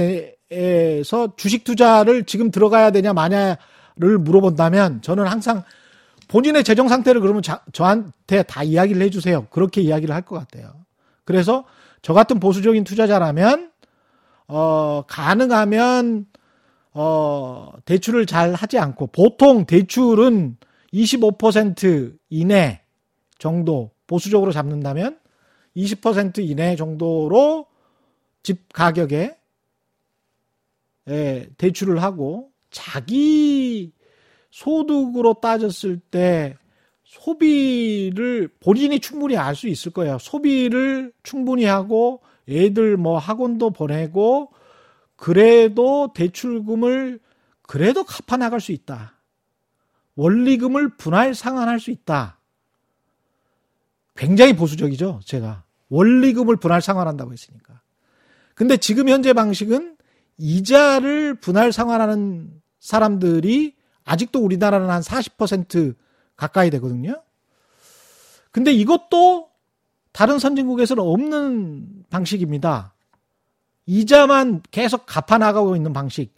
[0.50, 0.56] 에
[1.04, 5.64] 대해서 주식 투자를 지금 들어가야 되냐 마냐를 물어본다면 저는 항상
[6.28, 9.46] 본인의 재정 상태를 그러면 자, 저한테 다 이야기를 해주세요.
[9.50, 10.72] 그렇게 이야기를 할 것 같아요.
[11.24, 11.64] 그래서
[12.02, 13.70] 저 같은 보수적인 투자자라면
[14.46, 16.26] 어, 가능하면
[16.92, 20.56] 어, 대출을 잘 하지 않고 보통 대출은
[20.92, 22.82] 25% 이내
[23.38, 25.18] 정도 보수적으로 잡는다면
[25.76, 27.66] 20% 이내 정도로
[28.42, 29.36] 집 가격에
[31.08, 33.92] 예, 대출을 하고 자기
[34.50, 36.56] 소득으로 따졌을 때
[37.04, 40.18] 소비를 본인이 충분히 알 수 있을 거예요.
[40.18, 44.50] 소비를 충분히 하고 애들 뭐 학원도 보내고
[45.16, 47.20] 그래도 대출금을
[47.62, 49.14] 그래도 갚아 나갈 수 있다.
[50.16, 52.38] 원리금을 분할 상환할 수 있다.
[54.16, 55.64] 굉장히 보수적이죠, 제가.
[55.88, 57.80] 원리금을 분할 상환한다고 했으니까.
[58.54, 59.93] 근데 지금 현재 방식은
[60.38, 65.94] 이자를 분할 상환하는 사람들이 아직도 우리나라는 한 40%
[66.36, 67.22] 가까이 되거든요.
[68.50, 69.48] 근데 이것도
[70.12, 72.94] 다른 선진국에서는 없는 방식입니다.
[73.86, 76.34] 이자만 계속 갚아 나가고 있는 방식.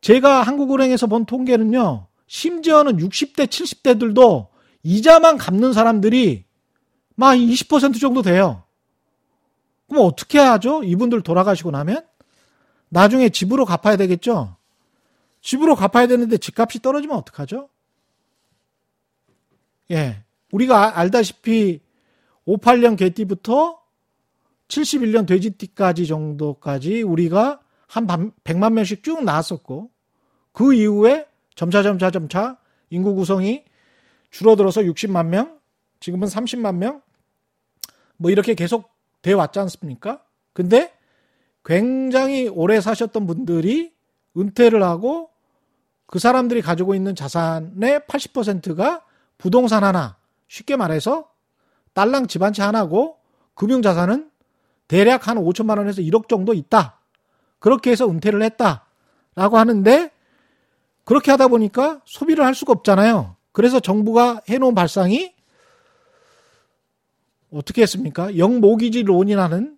[0.00, 2.06] 제가 한국은행에서 본 통계는요.
[2.26, 4.48] 심지어는 60대, 70대들도
[4.82, 6.44] 이자만 갚는 사람들이
[7.16, 8.62] 막 20% 정도 돼요.
[9.88, 10.82] 그럼 어떻게 하죠?
[10.82, 12.06] 이분들 돌아가시고 나면?
[12.90, 14.56] 나중에 집으로 갚아야 되겠죠?
[15.40, 17.68] 집으로 갚아야 되는데 집값이 떨어지면 어떡하죠?
[19.90, 20.22] 예.
[20.52, 21.80] 우리가 알다시피
[22.46, 23.80] 58년 개띠부터
[24.68, 29.90] 71년 돼지띠까지 정도까지 우리가 한 100만 명씩 쭉 나왔었고
[30.52, 32.58] 그 이후에 점차 점차 점차
[32.90, 33.64] 인구 구성이
[34.30, 35.58] 줄어들어서 60만 명,
[35.98, 37.02] 지금은 30만 명,
[38.16, 38.90] 뭐 이렇게 계속
[39.22, 40.22] 돼 왔지 않습니까?
[40.52, 40.92] 근데
[41.64, 43.92] 굉장히 오래 사셨던 분들이
[44.36, 45.30] 은퇴를 하고
[46.06, 49.04] 그 사람들이 가지고 있는 자산의 80%가
[49.38, 50.16] 부동산 하나,
[50.48, 51.28] 쉽게 말해서
[51.94, 53.18] 딸랑 집 한 채 하나고
[53.54, 54.30] 금융 자산은
[54.88, 56.98] 대략 한 5천만 원에서 1억 정도 있다.
[57.58, 58.86] 그렇게 해서 은퇴를 했다.
[59.36, 60.10] 라고 하는데
[61.04, 63.36] 그렇게 하다 보니까 소비를 할 수가 없잖아요.
[63.52, 65.34] 그래서 정부가 해놓은 발상이
[67.52, 68.36] 어떻게 했습니까?
[68.36, 69.76] 영모기지 론이라는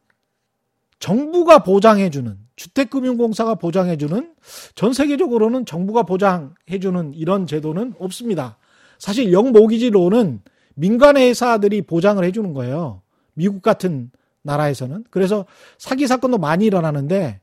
[1.03, 4.35] 정부가 보장해주는 주택금융공사가 보장해주는
[4.77, 8.57] 전 세계적으로는 정부가 보장해주는 이런 제도는 없습니다.
[9.01, 10.43] 사실 영모기지 론은
[10.75, 13.03] 민간의 회사들이 보장을 해주는 거예요.
[13.35, 14.13] 미국 같은
[14.43, 15.05] 나라에서는.
[15.11, 15.45] 그래서
[15.77, 17.41] 사기 사건도 많이 일어나는데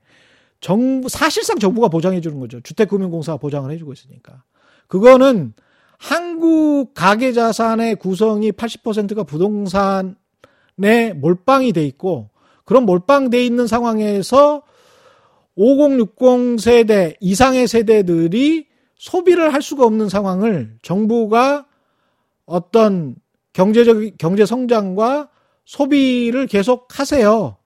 [0.62, 2.62] 정부 사실상 정부가 보장해 주는 거죠.
[2.62, 4.41] 주택금융공사가 보장을 해주고 있으니까.
[4.88, 5.54] 그거는
[5.98, 10.13] 한국 가계 자산의 구성이 80%가 부동산에
[11.13, 12.29] 몰빵이 돼 있고
[12.69, 14.62] 그런 몰빵돼 있는 상황에서
[15.55, 21.65] 5060 세대 이상의 세대들이 소비를 할 수가 없는 상황을 정부가
[22.45, 23.15] 어떤
[23.53, 25.29] 경제적 경제 성장과
[25.65, 27.58] 소비를 계속 하세요.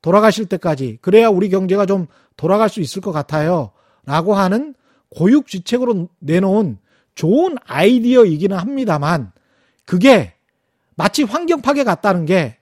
[0.00, 1.00] 돌아가실 때까지.
[1.02, 2.06] 그래야 우리 경제가 좀
[2.38, 3.72] 돌아갈 수 있을 것 같아요.
[4.06, 4.74] 라고 하는
[5.10, 6.78] 고육지책으로 내놓은
[7.14, 9.32] 좋은 아이디어이기는 합니다만
[9.84, 10.32] 그게
[10.94, 12.56] 마치 환경 파괴 같다는 게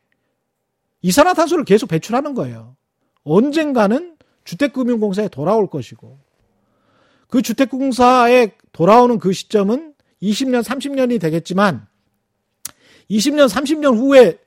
[1.04, 2.76] 이산화탄소를 계속 배출하는 거예요.
[3.24, 6.18] 언젠가는 주택금융공사에 돌아올 것이고
[7.28, 11.86] 그 주택공사에 돌아오는 그 시점은 20년, 30년이 되겠지만
[13.10, 14.38] 20년, 30년 후에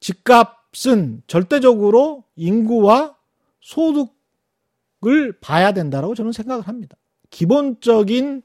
[0.00, 3.16] 집값은 절대적으로 인구와
[3.60, 6.96] 소득을 봐야 된다라고 저는 생각을 합니다.
[7.28, 8.42] 기본적인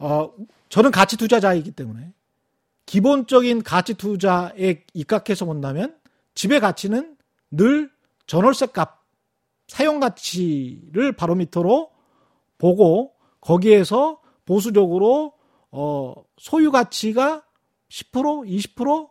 [0.00, 0.32] 어
[0.68, 2.12] 저는 가치 투자자이기 때문에
[2.86, 5.99] 기본적인 가치 투자에 입각해서 본다면
[6.34, 7.16] 집의 가치는
[7.50, 7.90] 늘
[8.26, 9.00] 전월세 값
[9.66, 11.90] 사용 가치를 바로미터로
[12.58, 15.32] 보고 거기에서 보수적으로
[15.70, 17.44] 어 소유 가치가
[17.88, 19.08] 10% 20%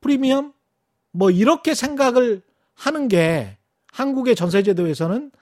[0.00, 0.52] 프리미엄
[1.12, 2.42] 뭐 이렇게 생각을
[2.74, 3.58] 하는 게
[3.92, 5.32] 한국의 전세제도에서는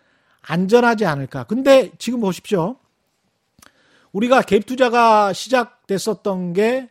[0.43, 1.45] 안전하지 않을까.
[1.45, 2.77] 근데 지금 보십시오.
[4.13, 6.89] 우리가 갭 투자가 시작됐었던 게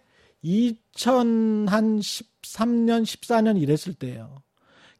[2.45, 4.41] 2013년, 14년 이랬을 때예요.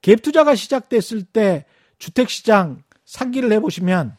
[0.02, 1.66] 갭 투자가 시작됐을 때
[1.98, 4.16] 주택 시장 상기를 해 보시면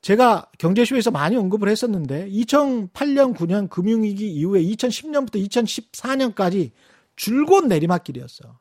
[0.00, 6.72] 제가 경제쇼에서 많이 언급을 했었는데 2008년, 9년 금융위기 이후에 2010년부터 2014년까지
[7.16, 8.58] 줄곧 내리막길이었어.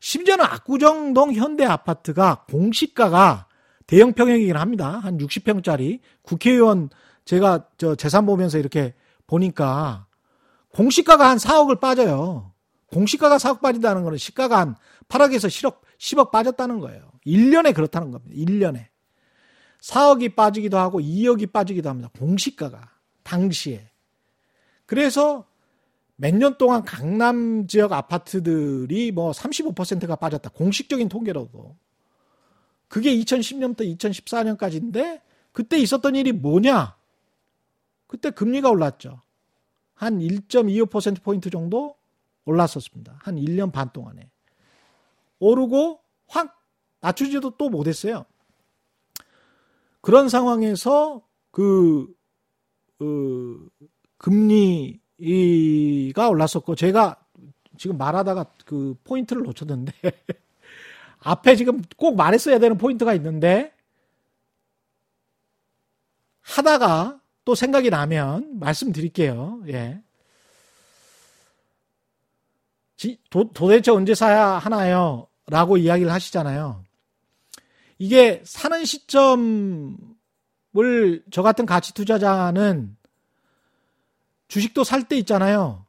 [0.00, 3.46] 심지어는 압구정동 현대 아파트가 공시가가
[3.86, 5.00] 대형 평형이긴 합니다.
[5.02, 6.88] 한 60평짜리 국회의원
[7.24, 8.94] 제가 저 재산 보면서 이렇게
[9.26, 10.06] 보니까
[10.72, 12.52] 공시가가 한 4억을 빠져요.
[12.92, 14.76] 공시가가 4억 빠진다는 거는 시가가 한
[15.08, 17.10] 8억에서 10억, 10억 빠졌다는 거예요.
[17.26, 18.34] 1년에 그렇다는 겁니다.
[18.36, 18.86] 1년에.
[19.80, 22.10] 4억이 빠지기도 하고 2억이 빠지기도 합니다.
[22.18, 22.90] 공시가가.
[23.22, 23.90] 당시에.
[24.86, 25.46] 그래서
[26.16, 30.50] 몇 년 동안 강남 지역 아파트들이 뭐 35%가 빠졌다.
[30.50, 31.76] 공식적인 통계로도.
[32.88, 35.22] 그게 2010년부터 2014년까지인데
[35.52, 36.96] 그때 있었던 일이 뭐냐?
[38.06, 39.22] 그때 금리가 올랐죠.
[39.94, 41.94] 한 1.25%포인트 정도
[42.44, 43.18] 올랐었습니다.
[43.22, 44.30] 한 1년 반 동안에.
[45.38, 46.60] 오르고 확
[47.00, 48.24] 낮추지도 또 못했어요.
[50.00, 52.12] 그런 상황에서 그,
[52.98, 53.68] 그
[54.16, 57.16] 금리 이가 올랐었고 제가
[57.76, 59.92] 지금 말하다가 그 포인트를 놓쳤는데
[61.20, 63.72] 앞에 지금 꼭 말했어야 되는 포인트가 있는데
[66.40, 69.62] 하다가 또 생각이 나면 말씀드릴게요.
[69.68, 70.02] 예.
[73.30, 75.26] 도, 도대체 언제 사야 하나요?
[75.46, 76.84] 라고 이야기를 하시잖아요.
[77.98, 79.96] 이게 사는 시점을
[81.30, 82.96] 저 같은 가치 투자자는
[84.48, 85.86] 주식도 살 때 있잖아요.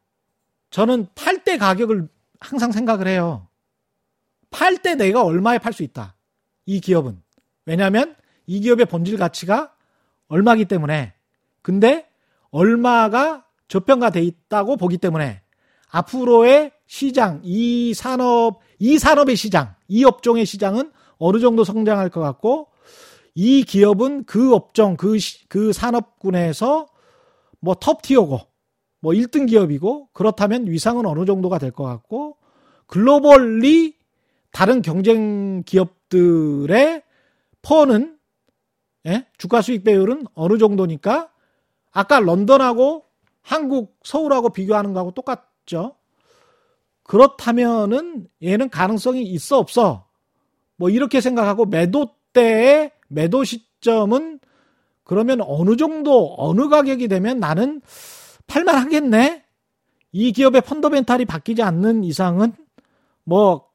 [0.69, 2.07] 저는 팔 때 가격을
[2.39, 3.47] 항상 생각을 해요.
[4.49, 6.15] 팔 때 내가 얼마에 팔 수 있다.
[6.65, 7.21] 이 기업은.
[7.65, 9.73] 왜냐하면 이 기업의 본질 가치가
[10.27, 11.13] 얼마기 때문에.
[11.61, 12.09] 근데
[12.49, 15.41] 얼마가 저평가돼 있다고 보기 때문에
[15.91, 22.69] 앞으로의 시장, 이 산업, 이 산업의 시장, 이 업종의 시장은 어느 정도 성장할 것 같고
[23.35, 26.87] 이 기업은 그 업종, 그, 그 산업군에서
[27.59, 28.39] 뭐 톱티어고
[29.01, 32.37] 뭐 1등 기업이고 그렇다면 위상은 어느 정도가 될 것 같고
[32.87, 33.95] 글로벌리
[34.51, 37.03] 다른 경쟁 기업들의
[37.61, 38.17] 퍼는
[39.07, 39.25] 예?
[39.37, 41.29] 주가 수익 배율은 어느 정도니까
[41.91, 43.05] 아까 런던하고
[43.41, 45.95] 한국 서울하고 비교하는 거하고 똑같 죠.
[47.03, 50.07] 그렇다면은 얘는 가능성이 있어 없어.
[50.75, 54.39] 뭐 이렇게 생각하고 매도 때의 매도 시점은
[55.03, 57.81] 그러면 어느 정도 어느 가격이 되면 나는
[58.47, 59.43] 팔만 하겠네?
[60.13, 62.53] 이 기업의 펀더멘탈이 바뀌지 않는 이상은
[63.23, 63.67] 뭐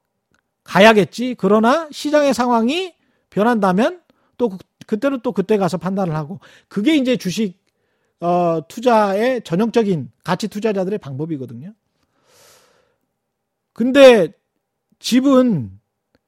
[0.63, 1.35] 가야겠지.
[1.37, 2.93] 그러나 시장의 상황이
[3.29, 4.01] 변한다면
[4.37, 7.59] 또 그, 때는또 그때 가서 판단을 하고 그게 이제 주식
[8.19, 11.73] 어, 투자의 전형적인 가치 투자자들의 방법이거든요.
[13.73, 14.29] 근데
[14.99, 15.79] 집은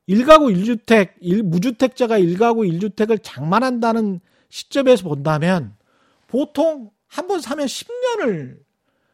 [0.07, 5.75] 1가구 1주택, 1, 무주택자가 1가구 1주택을 장만한다는 시점에서 본다면
[6.27, 8.59] 보통 한 번 사면 10년을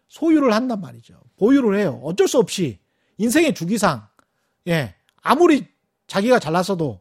[0.10, 1.20] 소유를 한단 말이죠.
[1.38, 2.00] 보유를 해요.
[2.04, 2.80] 어쩔 수 없이
[3.18, 4.06] 인생의 주기상
[4.68, 4.96] 예.
[5.22, 5.66] 아무리
[6.08, 7.00] 자기가 잘났어도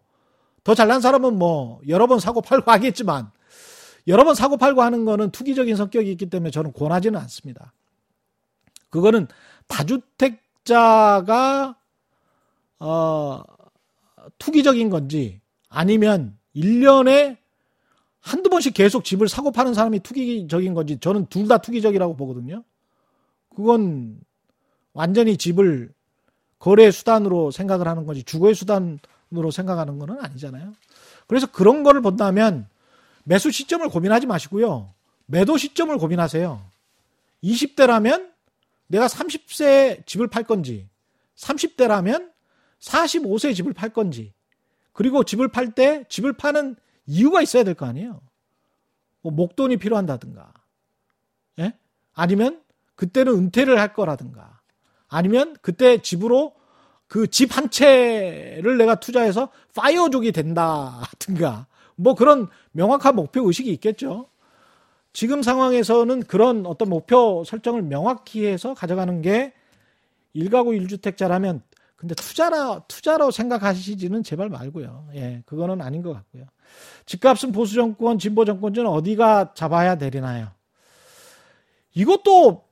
[0.62, 3.30] 더 잘난 사람은 뭐 여러 번 사고 팔고 하겠지만
[4.06, 7.72] 여러 번 사고 팔고 하는 거는 투기적인 성격이 있기 때문에 저는 권하지는 않습니다.
[8.90, 9.26] 그거는
[9.66, 11.76] 다주택자가
[12.80, 13.42] 어
[14.38, 17.36] 투기적인 건지 아니면 1년에
[18.20, 22.62] 한두 번씩 계속 집을 사고 파는 사람이 투기적인 건지 저는 둘 다 투기적이라고 보거든요.
[23.54, 24.18] 그건
[24.92, 25.92] 완전히 집을
[26.58, 30.72] 거래 수단으로 생각을 하는 거지 주거의 수단으로 생각하는 거는 아니잖아요.
[31.26, 32.68] 그래서 그런 거를 본다면
[33.24, 34.92] 매수 시점을 고민하지 마시고요.
[35.26, 36.62] 매도 시점을 고민하세요.
[37.42, 38.30] 20대라면
[38.86, 40.88] 내가 30세 집을 팔 건지,
[41.36, 42.30] 30대라면
[42.80, 44.32] 45세 집을 팔 건지,
[44.92, 48.20] 그리고 집을 팔 때 집을 파는 이유가 있어야 될 거 아니에요.
[49.22, 50.52] 뭐 목돈이 필요한다든가,
[51.60, 51.72] 예?
[52.12, 52.62] 아니면
[52.94, 54.60] 그때는 은퇴를 할 거라든가,
[55.08, 56.54] 아니면 그때 집으로
[57.08, 64.28] 그 집 한 채를 내가 투자해서 파이어족이 된다든가, 뭐 그런 명확한 목표 의식이 있겠죠.
[65.12, 69.52] 지금 상황에서는 그런 어떤 목표 설정을 명확히 해서 가져가는 게
[70.34, 71.62] 1가구 1주택자라면
[71.96, 75.08] 근데 투자라 투자로 생각하시지는 제발 말고요.
[75.14, 76.44] 예, 그거는 아닌 것 같고요.
[77.06, 80.48] 집값은 보수 정권, 진보 정권은 어디가 잡아야 되리나요?
[81.94, 82.64] 이것도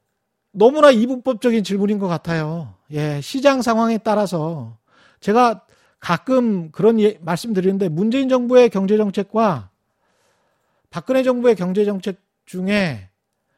[0.51, 2.75] 너무나 이분법적인 질문인 것 같아요.
[2.91, 4.77] 예, 시장 상황에 따라서
[5.21, 5.65] 제가
[6.03, 9.71] 가끔 그런 예, 말씀드리는데 문재인 정부의 경제 정책과
[10.91, 13.09] 박근혜 정부의 경제 정책 중에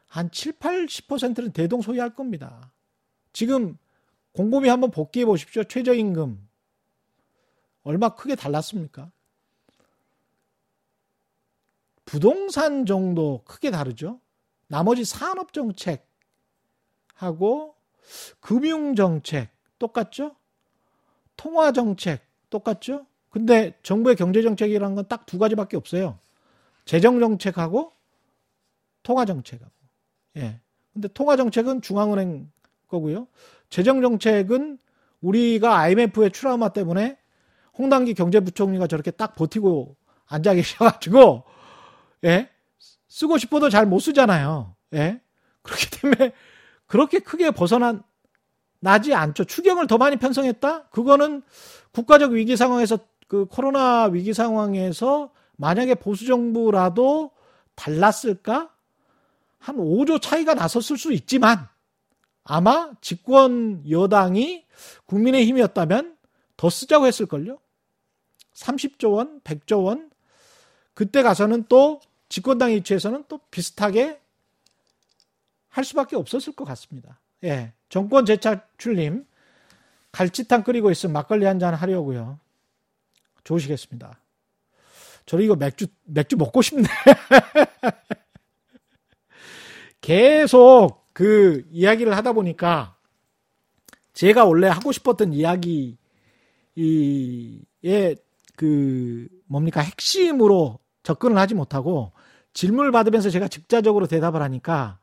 [0.07, 2.71] 한 7, 80%는 대동소이할 겁니다.
[3.33, 3.79] 지금
[4.33, 5.65] 곰곰이 한번 복귀해 보십시오.
[5.65, 6.47] 최저임금.
[7.83, 9.11] 얼마 크게 달랐습니까?
[12.05, 14.21] 부동산 정도 크게 다르죠.
[14.67, 16.05] 나머지 산업 정책하고
[18.41, 20.37] 금융 정책 똑같죠?
[21.37, 23.07] 통화 정책 똑같죠?
[23.31, 26.19] 근데 정부의 경제정책이라는 건 딱 두 가지밖에 없어요.
[26.85, 27.93] 재정정책하고
[29.03, 29.73] 통화정책하고.
[30.37, 30.61] 예.
[30.93, 32.51] 근데 통화정책은 중앙은행
[32.89, 33.27] 거고요.
[33.71, 34.79] 재정정책은
[35.21, 37.19] 우리가 IMF의 트라우마 때문에
[37.77, 41.43] 홍당기 경제부총리가 저렇게 딱 버티고 앉아 계셔가지고,
[42.25, 42.51] 예.
[43.09, 44.77] 쓰고 싶어도 잘 못 쓰잖아요.
[44.95, 45.21] 예.
[45.63, 46.33] 그렇기 때문에
[46.87, 48.03] 그렇게 크게 벗어난,
[48.85, 49.45] 나지 않죠.
[49.45, 50.89] 추경을 더 많이 편성했다?
[50.91, 51.43] 그거는
[51.93, 57.31] 국가적 위기 상황에서 그 코로나 위기 상황에서 만약에 보수 정부라도
[57.77, 58.71] 달랐을까?
[59.59, 61.67] 한 5조 차이가 났었을 수 있지만
[62.45, 64.67] 아마 집권 여당이
[65.07, 66.19] 국민의 힘이었다면
[66.59, 67.59] 더 쓰자고 했을걸요?
[68.53, 70.11] 30조 원, 100조 원.
[70.93, 74.21] 그때 가서는 또 집권당 입장에서는 또 비슷하게
[75.71, 77.19] 할 수밖에 없었을 것 같습니다.
[77.45, 77.73] 예.
[77.89, 79.25] 정권 재차출님,
[80.13, 82.39] 갈치탕 끓이고 있으면 막걸리 한 잔 하려고요.
[83.45, 84.21] 좋으시겠습니다.
[85.27, 86.85] 저는 이거 맥주, 맥주 먹고 싶네.
[90.01, 92.97] 계속 그 이야기를 하다 보니까
[94.13, 95.97] 제가 원래 하고 싶었던 이야기의
[98.57, 102.13] 그 뭡니까 핵심으로 접근을 하지 못하고
[102.53, 104.99] 질문을 받으면서 제가 직자적으로 대답을 하니까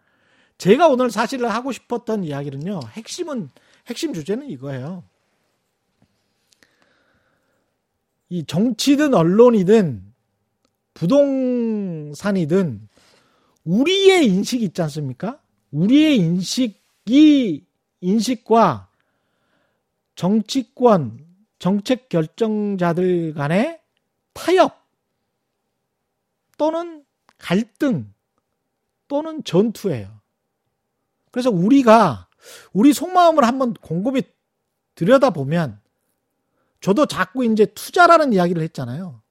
[0.58, 2.82] 제가 오늘 사실을 하고 싶었던 이야기는요.
[2.92, 3.50] 핵심은
[3.88, 5.04] 핵심 주제는 이거예요.
[8.30, 10.14] 이 정치든 언론이든
[10.94, 12.88] 부동산이든
[13.66, 15.42] 우리의 인식이 있지 않습니까?
[15.72, 17.66] 우리의 인식이
[18.02, 18.90] 인식과
[20.16, 21.26] 정치권,
[21.60, 23.82] 정책 결정자들 간의
[24.34, 24.82] 타협
[26.58, 27.04] 또는
[27.38, 28.14] 갈등
[29.08, 30.21] 또는 전투예요.
[31.32, 32.28] 그래서 우리가
[32.74, 34.24] 우리 속마음을 한번 곰곰이
[34.96, 35.80] 들여다보면
[36.82, 39.22] 저도 자꾸 이제 투자라는 이야기를 했잖아요.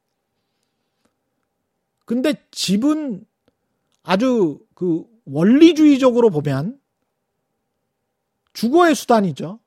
[2.05, 3.25] 근데 집은
[4.03, 6.81] 아주 그 원리주의적으로 보면
[8.53, 9.61] 주거의 수단이죠.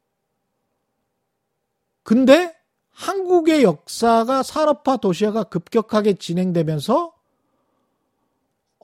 [2.03, 2.53] 근데
[2.91, 7.13] 한국의 역사가 산업화 도시화가 급격하게 진행되면서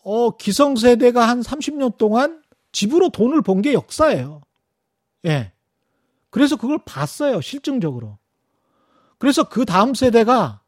[0.04, 2.42] 어, 기성세대가 한 30년 동안
[2.72, 4.42] 집으로 돈을 번게 역사예요.
[5.26, 5.52] 예.
[6.30, 8.18] 그래서 그걸 봤어요, 실증적으로.
[9.18, 10.62] 그래서 그 다음 세대가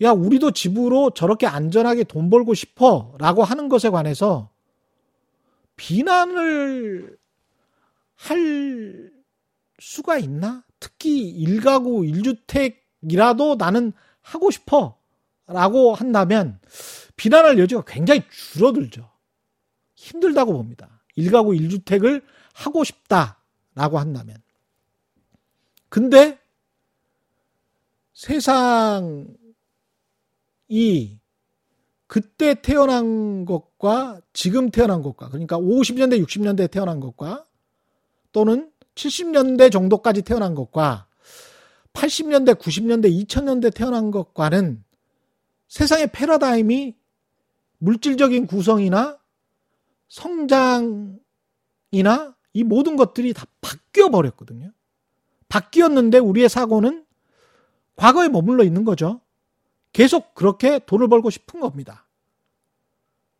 [0.00, 4.50] 야, 우리도 집으로 저렇게 안전하게 돈 벌고 싶어 라고 하는 것에 관해서
[5.76, 7.18] 비난을
[8.14, 9.10] 할
[9.80, 10.64] 수가 있나?
[10.80, 13.92] 특히 일가구 1주택이라도 나는
[14.22, 14.98] 하고 싶어
[15.46, 16.60] 라고 한다면
[17.16, 19.08] 비난할 여지가 굉장히 줄어들죠.
[19.98, 21.02] 힘들다고 봅니다.
[21.16, 22.22] 일가구 1주택을
[22.54, 24.36] 하고 싶다라고 한다면.
[25.88, 26.38] 근데
[28.14, 29.26] 세상이
[32.06, 37.44] 그때 태어난 것과 지금 태어난 것과 그러니까 50년대, 60년대에 태어난 것과
[38.32, 41.08] 또는 70년대 정도까지 태어난 것과
[41.92, 44.84] 80년대, 90년대, 2000년대 태어난 것과는
[45.66, 46.96] 세상의 패러다임이
[47.78, 49.18] 물질적인 구성이나
[50.08, 51.18] 성장이나
[52.52, 54.72] 이 모든 것들이 다 바뀌어 버렸거든요.
[55.48, 57.04] 바뀌었는데 우리의 사고는
[57.96, 59.20] 과거에 머물러 있는 거죠.
[59.92, 62.06] 계속 그렇게 돈을 벌고 싶은 겁니다.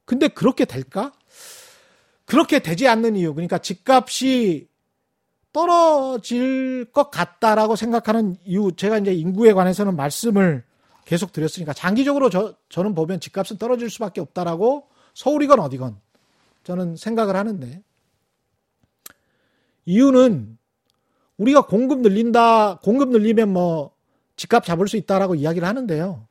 [0.04, 1.12] 근데 그렇게 될까?
[2.24, 3.34] 그렇게 되지 않는 이유.
[3.34, 4.68] 그러니까 집값이
[5.52, 8.72] 떨어질 것 같다라고 생각하는 이유.
[8.74, 10.64] 제가 이제 인구에 관해서는 말씀을
[11.04, 16.00] 계속 드렸으니까 장기적으로 저, 저는 보면 집값은 떨어질 수밖에 없다라고 서울이건 어디건
[16.68, 17.82] 저는 생각을 하는데
[19.86, 20.58] 이유는
[21.38, 23.92] 우리가 공급 늘린다, 공급 늘리면 뭐
[24.36, 26.28] 집값 잡을 수 있다라고 이야기를 하는데요.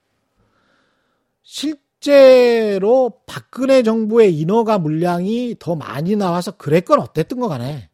[1.42, 7.90] 실제로 박근혜 정부의 인허가 물량이 더 많이 나와서 그랬건 어땠든 거 간에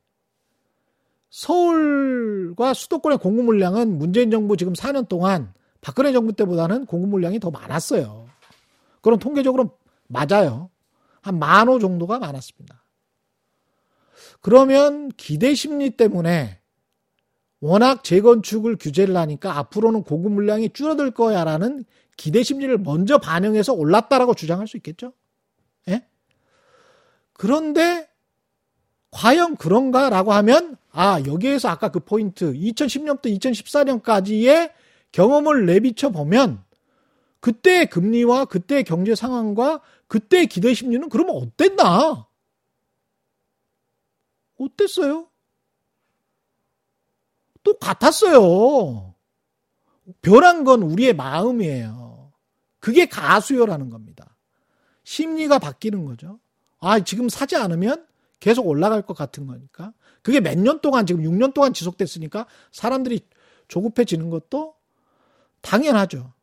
[1.29, 7.51] 서울과 수도권의 공급 물량은 문재인 정부 지금 4년 동안 박근혜 정부 때보다는 공급 물량이 더
[7.51, 8.27] 많았어요.
[8.99, 9.77] 그럼 통계적으로
[10.07, 10.72] 맞아요.
[11.23, 12.83] 한 만 호 정도가 많았습니다.
[14.41, 16.59] 그러면 기대 심리 때문에
[17.61, 21.85] 워낙 재건축을 규제를 하니까 앞으로는 고급 물량이 줄어들 거야라는
[22.17, 25.13] 기대 심리를 먼저 반영해서 올랐다라고 주장할 수 있겠죠.
[25.87, 26.05] 예?
[27.31, 28.07] 그런데
[29.11, 34.71] 과연 그런가라고 하면 아 여기에서 아까 그 포인트 2010년부터 2014년까지의
[35.13, 36.62] 경험을 내비쳐 보면
[37.43, 42.25] 그때의 금리와 그때의 경제 상황과 그때의 기대 심리는 그러면 어땠나?
[44.57, 45.27] 어땠어요?
[47.61, 49.13] 똑같았어요.
[50.21, 52.31] 변한 건 우리의 마음이에요.
[52.79, 54.37] 그게 가수요라는 겁니다.
[55.03, 56.39] 심리가 바뀌는 거죠.
[56.79, 58.07] 아, 지금 사지 않으면
[58.39, 59.91] 계속 올라갈 것 같은 거니까.
[60.21, 63.27] 그게 몇 년 동안, 지금 6년 동안 지속됐으니까 사람들이
[63.67, 64.75] 조급해지는 것도
[65.59, 66.33] 당연하죠.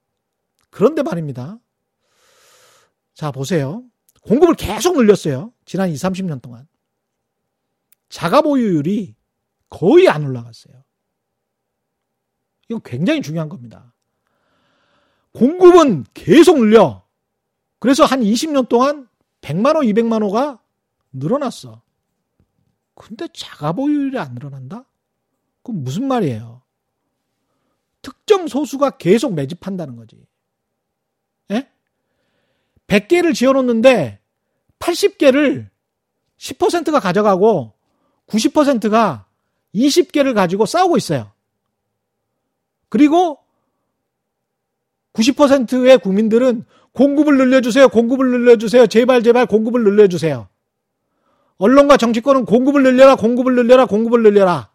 [0.71, 1.59] 그런데 말입니다.
[3.15, 3.85] 자, 보세요.
[4.23, 5.53] 공급을 계속 늘렸어요.
[5.65, 6.67] 지난 20, 30년 동안.
[8.09, 9.15] 자가 보유율이
[9.69, 10.83] 거의 안 올라갔어요.
[12.69, 13.95] 이건 굉장히 중요한 겁니다.
[15.33, 17.05] 공급은 계속 늘려.
[17.79, 19.09] 그래서 한 20년 동안
[19.41, 20.61] 100만 호, 200만 호가
[21.13, 21.83] 늘어났어.
[22.95, 24.85] 근데 자가 보유율이 안 늘어난다?
[25.63, 26.63] 그럼 무슨 말이에요?
[28.03, 30.27] 특정 소수가 계속 매집한다는 거지.
[32.91, 32.99] 예?
[32.99, 34.21] 100개를 지어놓는데
[34.79, 35.69] 80개를
[36.39, 37.75] 10%가 가져가고
[38.27, 39.27] 90%가
[39.75, 41.33] 20개를 가지고 싸우고 있어요.
[42.89, 43.39] 그리고
[45.13, 47.89] 90%의 국민들은 공급을 늘려주세요.
[47.89, 48.87] 공급을 늘려주세요.
[48.87, 50.49] 제발 제발 공급을 늘려주세요.
[51.59, 53.17] 언론과 정치권은 공급을 늘려라.
[53.17, 53.87] 공급을 늘려라.
[53.87, 54.71] 공급을 늘려라.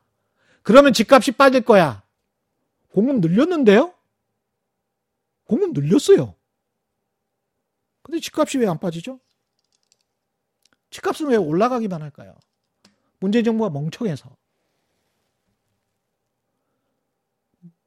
[0.61, 2.03] 그러면 집값이 빠질 거야.
[2.93, 3.93] 공급 늘렸는데요?
[5.45, 6.35] 공급 늘렸어요.
[8.05, 9.19] 근데 집값이 왜 안 빠지죠?
[10.91, 12.35] 집값은 왜 올라가기만 할까요?
[13.19, 14.37] 문재인 정부가 멍청해서.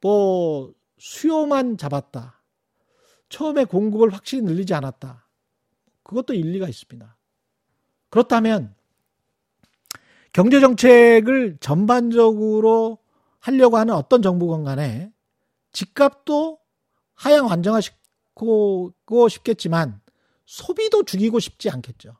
[0.01, 2.43] 뭐 수요만 잡았다.
[3.29, 5.25] 처음에 공급을 확실히 늘리지 않았다.
[6.03, 7.17] 그것도 일리가 있습니다.
[8.11, 8.75] 그렇다면
[10.33, 12.99] 경제 정책을 전반적으로
[13.39, 15.13] 하려고 하는 어떤 정부건 간에
[15.73, 16.59] 집값도
[17.15, 18.93] 하향 안정화시키고
[19.31, 20.01] 싶겠지만
[20.49, 22.17] 소비도 죽이고 싶지 않겠죠.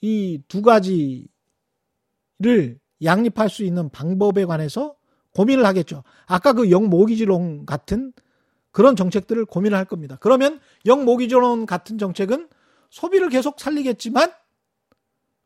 [0.00, 1.26] 이 두 가지를
[3.02, 4.94] 양립할 수 있는 방법에 관해서
[5.34, 6.04] 고민을 하겠죠.
[6.26, 8.12] 아까 그 영모기지론 같은
[8.70, 10.16] 그런 정책들을 고민을 할 겁니다.
[10.20, 12.48] 그러면 영모기지론 같은 정책은
[12.90, 14.32] 소비를 계속 살리겠지만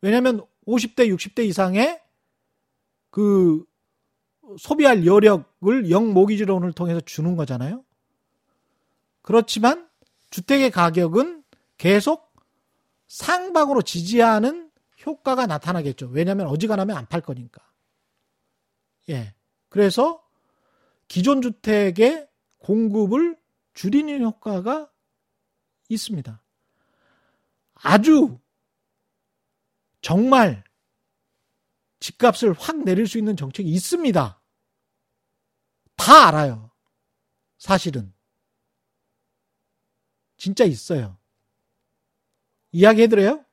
[0.03, 2.01] 왜냐하면 50대, 60대 이상의
[3.11, 3.65] 그
[4.59, 7.83] 소비할 여력을 영모기지론을 통해서 주는 거잖아요.
[9.23, 9.89] 그렇지만
[10.31, 11.42] 주택의 가격은
[11.83, 12.33] 계속
[13.09, 14.71] 상방으로 지지하는
[15.05, 16.07] 효과가 나타나겠죠.
[16.11, 17.61] 왜냐하면 어지간하면 안 팔 거니까.
[19.09, 19.35] 예.
[19.69, 20.25] 그래서
[21.09, 22.29] 기존 주택의
[22.59, 23.37] 공급을
[23.75, 24.93] 줄이는 효과가
[25.89, 26.41] 있습니다.
[27.75, 28.39] 아주
[30.03, 30.63] 정말
[31.99, 34.41] 집값을 확 내릴 수 있는 정책이 있습니다.
[35.97, 36.71] 다 알아요.
[37.59, 38.15] 사실은.
[40.37, 41.19] 진짜 있어요.
[42.73, 43.45] 이야기해드려요?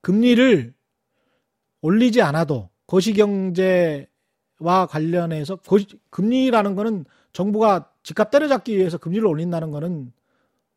[0.00, 0.74] 금리를
[1.82, 4.08] 올리지 않아도 거시경제를
[4.64, 5.58] 금리와 관련해서
[6.10, 10.12] 금리라는 거는 정부가 집값 때려잡기 위해서 금리를 올린다는 거는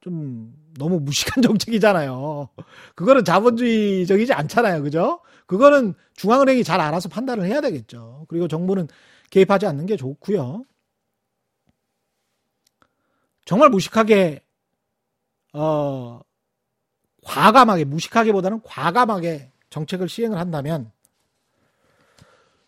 [0.01, 2.49] 좀 너무 무식한 정책이잖아요.
[2.95, 4.83] 그거는 자본주의적이지 않잖아요.
[4.83, 5.21] 그죠?
[5.45, 8.25] 그거는 중앙은행이 잘 알아서 판단을 해야 되겠죠.
[8.27, 8.87] 그리고 정부는
[9.29, 10.63] 개입하지 않는 게 좋고요.
[13.45, 14.41] 정말 무식하게
[15.53, 16.21] 어
[17.23, 20.91] 과감하게 무식하게보다는 과감하게 정책을 시행을 한다면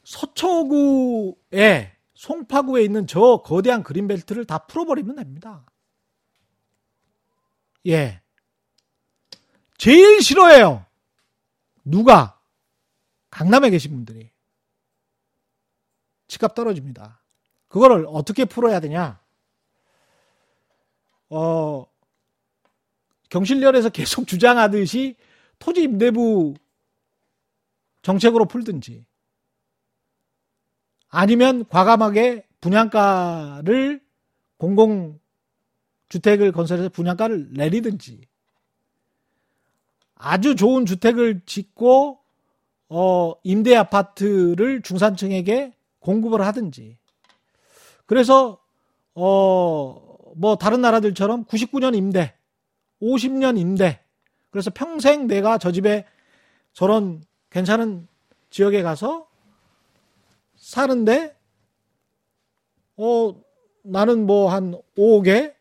[0.04, 5.66] 서초구에 송파구에 있는 저 거대한 그린벨트를 다 풀어버리면 됩니다.
[7.88, 8.22] 예.
[9.78, 10.86] 제일 싫어해요.
[11.86, 12.42] 누가?
[13.30, 14.32] 강남에 계신 분들이.
[16.28, 17.24] 집값 떨어집니다.
[17.68, 19.22] 그거를 어떻게 풀어야 되냐?
[21.30, 21.86] 어,
[23.30, 25.16] 경실련에서 계속 주장하듯이
[25.60, 26.56] 토지 임대부
[28.02, 29.06] 정책으로 풀든지
[31.10, 34.02] 아니면 과감하게 분양가를
[34.58, 35.20] 공공
[36.10, 38.22] 주택을 건설해서 분양가를 내리든지
[40.16, 42.20] 아주 좋은 주택을 짓고
[42.90, 46.98] 어, 임대 아파트를 중산층에게 공급을 하든지.
[48.06, 48.60] 그래서
[49.14, 52.34] 어, 뭐 다른 나라들처럼 99년 임대,
[53.02, 54.04] 50년 임대
[54.50, 56.06] 그래서 평생 내가 저 집에
[56.74, 58.08] 저런 괜찮은
[58.50, 59.28] 지역에 가서
[60.56, 61.36] 사는데
[62.98, 63.34] 어
[63.84, 65.56] 나는 뭐 한 5억에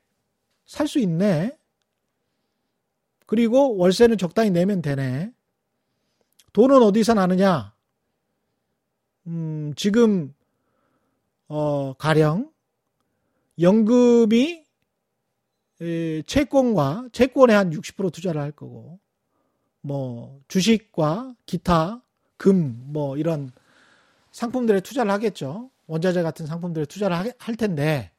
[0.66, 1.56] 살 수 있네.
[3.26, 5.32] 그리고 월세는 적당히 내면 되네.
[6.52, 7.74] 돈은 어디서 나느냐?
[9.26, 10.34] 음, 지금
[11.46, 12.50] 어 가령
[13.60, 14.67] 연금이 에,
[16.26, 18.98] 채권과 채권에 한 60% 투자를 할 거고
[19.80, 22.02] 뭐 주식과 기타
[22.36, 23.52] 금 뭐 이런
[24.32, 25.70] 상품들에 투자를 하겠죠.
[25.86, 28.12] 원자재 같은 상품들에 투자를 할 텐데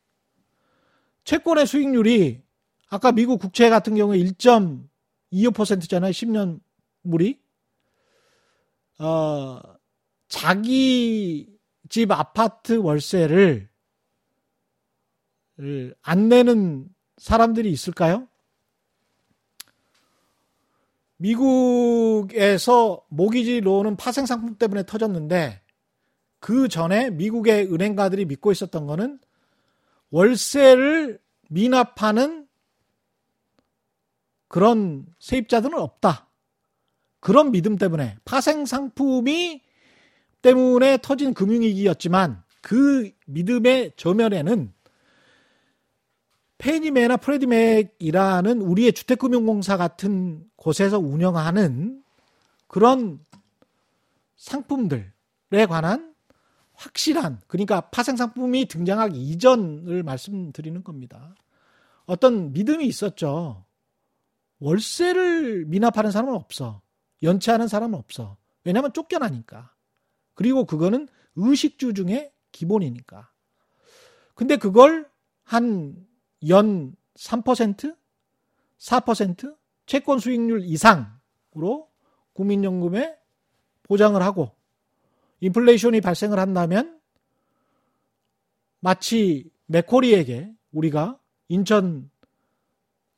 [1.24, 2.42] 채권의 수익률이
[2.90, 6.12] 아까 미국 국채 같은 경우에 1.25%잖아요.
[6.12, 6.60] 10년
[7.04, 7.40] 물이.
[9.00, 9.60] 어,
[10.28, 11.56] 자기
[11.88, 13.70] 집 아파트 월세를
[16.02, 16.90] 안 내는
[17.20, 18.28] 사람들이 있을까요?
[21.18, 25.62] 미국에서 모기지 론은 파생 상품 때문에 터졌는데
[26.40, 29.20] 그 전에 미국의 은행가들이 믿고 있었던 거는
[30.12, 32.48] 월세를 미납하는
[34.48, 36.28] 그런 세입자들은 없다.
[37.20, 39.62] 그런 믿음 때문에 파생 상품이
[40.42, 44.74] 때문에 터진 금융위기였지만 그 믿음의 저면에는
[46.60, 52.04] 페니메나 프레디맥이라는 우리의 주택금융공사 같은 곳에서 운영하는
[52.68, 53.20] 그런
[54.36, 56.14] 상품들에 관한
[56.74, 61.34] 확실한 그러니까 파생 상품이 등장하기 이전을 말씀드리는 겁니다.
[62.06, 63.66] 어떤 믿음이 있었죠.
[64.60, 66.82] 월세를 미납하는 사람은 없어.
[67.24, 68.38] 연체하는 사람은 없어.
[68.66, 69.74] 왜냐하면 쫓겨나니까.
[70.34, 73.30] 그리고 그거는 의식주 중에 기본이니까.
[74.36, 75.10] 근데 그걸
[75.44, 76.09] 한
[76.48, 77.96] 연 3%?
[78.80, 79.58] 4%?
[79.86, 81.90] 채권 수익률 이상으로
[82.34, 83.18] 국민연금에
[83.84, 84.52] 보장을 하고
[85.42, 87.00] 인플레이션이 발생을 한다면
[88.80, 91.20] 마치 맥코리에게 우리가
[91.50, 92.10] 인천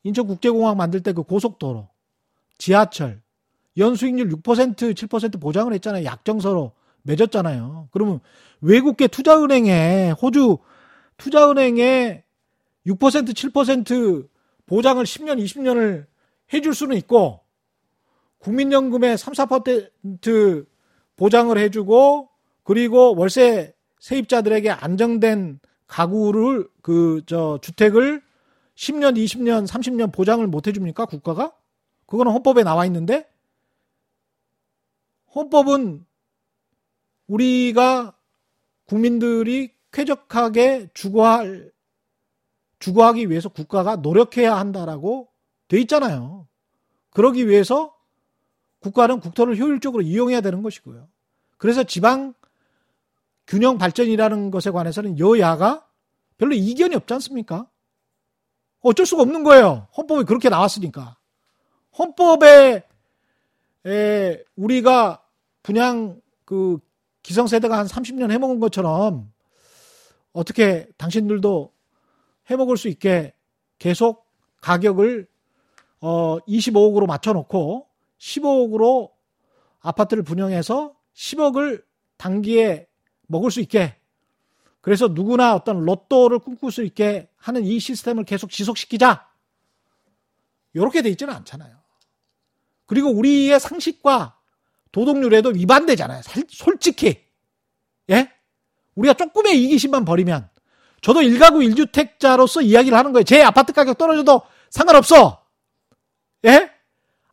[0.04, 1.88] 인천국제공항 만들 때 그 고속도로,
[2.58, 3.22] 지하철
[3.78, 6.06] 연수익률 6% 7% 보장을 했잖아요.
[6.06, 7.90] 약정서로 맺었잖아요.
[7.92, 8.20] 그러면
[8.62, 10.60] 외국계 투자은행에 호주
[11.18, 12.24] 투자은행에
[12.88, 14.28] 6% 7%
[14.66, 16.06] 보장을 10년 20년을
[16.54, 17.42] 해줄 수는 있고
[18.40, 20.66] 국민연금에 3, 4%
[21.16, 22.30] 보장을 해주고
[22.64, 28.22] 그리고 월세 세입자들에게 안정된 가구를 그 저 주택을
[28.76, 31.54] 10년, 20년, 30년 보장을 못 해줍니까 국가가?
[32.08, 33.30] 그거는 헌법에 나와 있는데
[35.36, 36.06] 헌법은
[37.28, 38.16] 우리가
[38.86, 41.72] 국민들이 쾌적하게 주거할
[42.82, 45.30] 주거하기 위해서 국가가 노력해야 한다라고
[45.70, 46.48] 돼 있잖아요.
[47.12, 47.96] 그러기 위해서
[48.80, 51.08] 국가는 국토를 효율적으로 이용해야 되는 것이고요.
[51.58, 52.34] 그래서 지방
[53.48, 55.86] 균형 발전이라는 것에 관해서는 여야가
[56.38, 57.68] 별로 이견이 없지 않습니까?
[58.82, 59.88] 어쩔 수가 없는 거예요.
[59.96, 61.18] 헌법이 그렇게 나왔으니까.
[62.00, 62.84] 헌법에
[63.86, 65.24] 에, 우리가
[65.62, 66.80] 분양 그
[67.22, 69.32] 기성세대가 한 30년 해먹은 것처럼
[70.34, 71.72] 어떻게 당신들도
[72.52, 73.34] 해 먹을 수 있게
[73.80, 74.28] 계속
[74.62, 75.28] 가격을
[76.02, 77.88] 어 25억으로 맞춰 놓고
[78.20, 79.12] 15억으로
[79.80, 81.84] 아파트를 분양해서 10억을
[82.18, 82.88] 단기에
[83.28, 83.96] 먹을 수 있게
[84.82, 89.28] 그래서 누구나 어떤 로또를 꿈꿀 수 있게 하는 이 시스템을 계속 지속시키자.
[90.74, 91.78] 이렇게 돼 있지는 않잖아요.
[92.88, 94.38] 그리고 우리의 상식과
[94.92, 96.22] 도덕률에도 위반되잖아요.
[96.50, 97.24] 솔직히.
[98.10, 98.32] 예?
[98.96, 100.50] 우리가 조금의 이기심만 버리면
[101.02, 103.24] 저도 일가구 일주택자로서 이야기를 하는 거예요.
[103.24, 105.44] 제 아파트 가격 떨어져도 상관없어.
[106.46, 106.72] 예?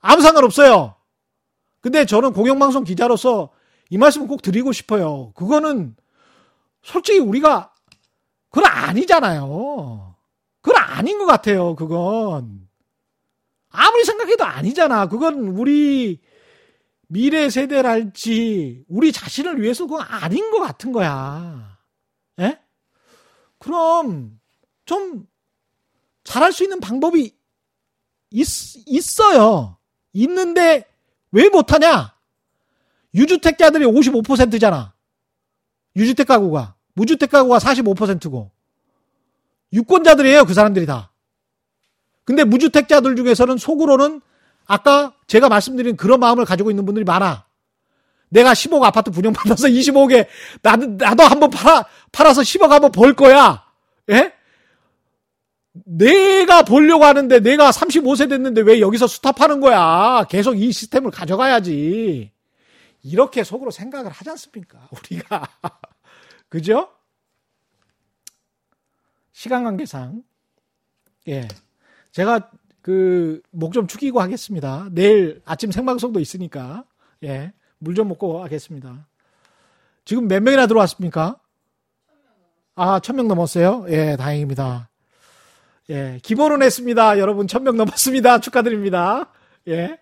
[0.00, 0.94] 아무 상관없어요.
[1.80, 3.50] 근데 저는 공영방송 기자로서
[3.90, 5.32] 이 말씀을 꼭 드리고 싶어요.
[5.34, 5.96] 그거는
[6.82, 7.72] 솔직히 우리가
[8.50, 10.14] 그건 아니잖아요.
[10.60, 11.74] 그건 아닌 것 같아요.
[11.76, 12.68] 그건
[13.70, 15.08] 아무리 생각해도 아니잖아.
[15.08, 16.20] 그건 우리
[17.06, 21.77] 미래 세대랄지 우리 자신을 위해서 그건 아닌 것 같은 거야.
[23.58, 23.64] 예?
[23.64, 24.38] 그럼
[24.84, 25.26] 좀
[26.24, 27.34] 잘할 수 있는 방법이
[28.30, 28.46] 있,
[28.86, 29.76] 있어요.
[30.12, 30.84] 있는데
[31.30, 32.14] 왜 못하냐?
[33.14, 34.94] 유주택자들이 55%잖아.
[35.96, 36.74] 유주택 가구가.
[36.94, 38.50] 무주택 가구가 45%고.
[39.72, 41.12] 유권자들이에요, 그 사람들이 다.
[42.24, 44.20] 근데 무주택자들 중에서는 속으로는
[44.66, 47.47] 아까 제가 말씀드린 그런 마음을 가지고 있는 분들이 많아.
[48.30, 50.26] 내가 10억 아파트 분양받아서 25억에
[50.62, 53.64] 나도, 나도 한번 팔아, 팔아서 10억 한번 벌 거야.
[54.10, 54.32] 예?
[55.84, 60.24] 내가 보려고 하는데 내가 35세 됐는데 왜 여기서 스탑하는 거야?
[60.28, 62.32] 계속 이 시스템을 가져가야지.
[63.02, 64.88] 이렇게 속으로 생각을 하지 않습니까?
[64.92, 65.48] 우리가.
[66.48, 66.88] 그죠?
[69.32, 70.22] 시간 관계상.
[71.28, 71.46] 예.
[72.12, 72.50] 제가
[72.82, 74.88] 그 목 좀 축이고 하겠습니다.
[74.92, 76.84] 내일 아침 생방송도 있으니까.
[77.24, 77.52] 예.
[77.78, 79.06] 물 좀 먹고 하겠습니다.
[80.04, 81.36] 지금 몇 명이나 들어왔습니까?
[82.74, 83.86] 아, 천 명 넘었어요?
[83.88, 84.88] 예, 다행입니다.
[85.90, 87.18] 예, 기본은 했습니다.
[87.18, 88.38] 여러분, 천 명 넘었습니다.
[88.40, 89.30] 축하드립니다.
[89.68, 89.98] 예.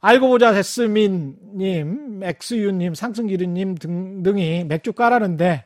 [0.00, 5.64] 알고 보자 제스민님, 엑스유님, 상승기르님 등 등이 맥주 까라는데,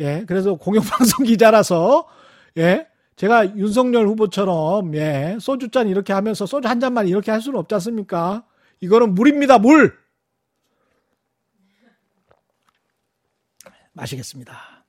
[0.00, 2.06] 예, 그래서 공영방송 기자라서,
[2.58, 2.86] 예,
[3.16, 8.44] 제가 윤석열 후보처럼, 예, 소주잔 이렇게 하면서 소주 한 잔만 이렇게 할 수는 없지 않습니까?
[8.80, 9.98] 이거는 물입니다, 물!
[13.92, 14.84] 마시겠습니다.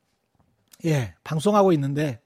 [0.85, 2.21] 예, 방송하고 있는데,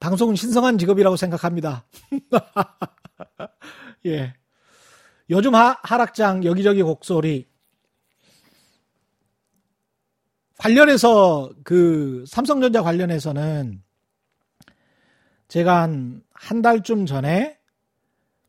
[0.00, 1.86] 방송은 신성한 직업이라고 생각합니다.
[4.06, 4.34] 예.
[5.30, 7.48] 요즘 하, 하락장 여기저기 곡소리
[10.58, 13.82] 관련해서 그 삼성전자 관련해서는
[15.48, 17.58] 제가 한 한 달쯤 전에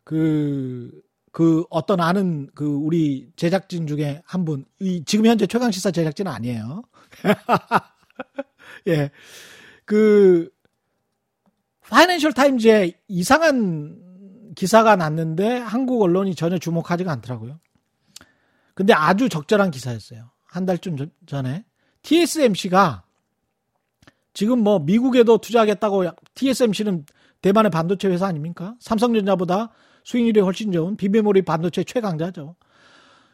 [0.04, 0.92] 그,
[1.36, 6.32] 그 어떤 아는 그 우리 제작진 중에 한 분, 이 지금 현재 최강 시사 제작진은
[6.32, 6.82] 아니에요.
[8.88, 9.12] 예.
[9.84, 10.50] 그,
[11.90, 17.60] 파이낸셜 타임즈에 이상한 기사가 났는데 한국 언론이 전혀 주목하지가 않더라고요.
[18.74, 20.32] 근데 아주 적절한 기사였어요.
[20.46, 21.66] 한 달쯤 전에
[22.04, 23.04] TSMC가
[24.34, 27.06] 지금 뭐 미국에도 투자하겠다고 TSMC는
[27.42, 28.78] 대만의 반도체 회사 아닙니까?
[28.80, 29.74] 삼성전자보다
[30.06, 32.56] 수익률이 훨씬 좋은 비메모리 반도체 최강자죠.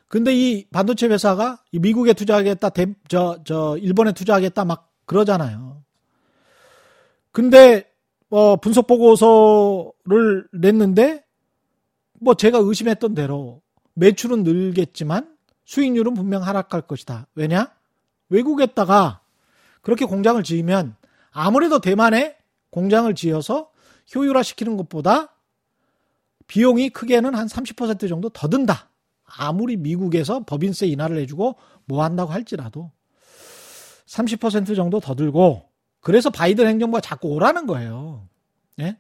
[0.08, 5.84] 근데 이 반도체 회사가 미국에 투자하겠다, 대, 저, 저, 일본에 투자하겠다 막 그러잖아요.
[7.32, 7.90] 근데
[8.30, 11.24] 어, 분석 보고서를 냈는데
[12.20, 13.62] 뭐 제가 의심했던 대로
[13.94, 17.28] 매출은 늘겠지만 수익률은 분명 하락할 것이다.
[17.36, 17.72] 왜냐?
[18.30, 19.22] 외국에다가
[19.82, 20.96] 그렇게 공장을 지으면
[21.32, 22.38] 아무래도 대만에
[22.70, 23.70] 공장을 지어서
[24.16, 25.31] 효율화 시키는 것보다
[26.52, 28.90] 비용이 크게는 한 30% 정도 더 든다.
[29.24, 32.92] 아무리 미국에서 법인세 인하를 해주고 뭐 한다고 할지라도
[34.06, 35.70] 30% 정도 더 들고
[36.02, 38.28] 그래서 바이든 행정부가 자꾸 오라는 거예요.
[38.82, 38.98] 예?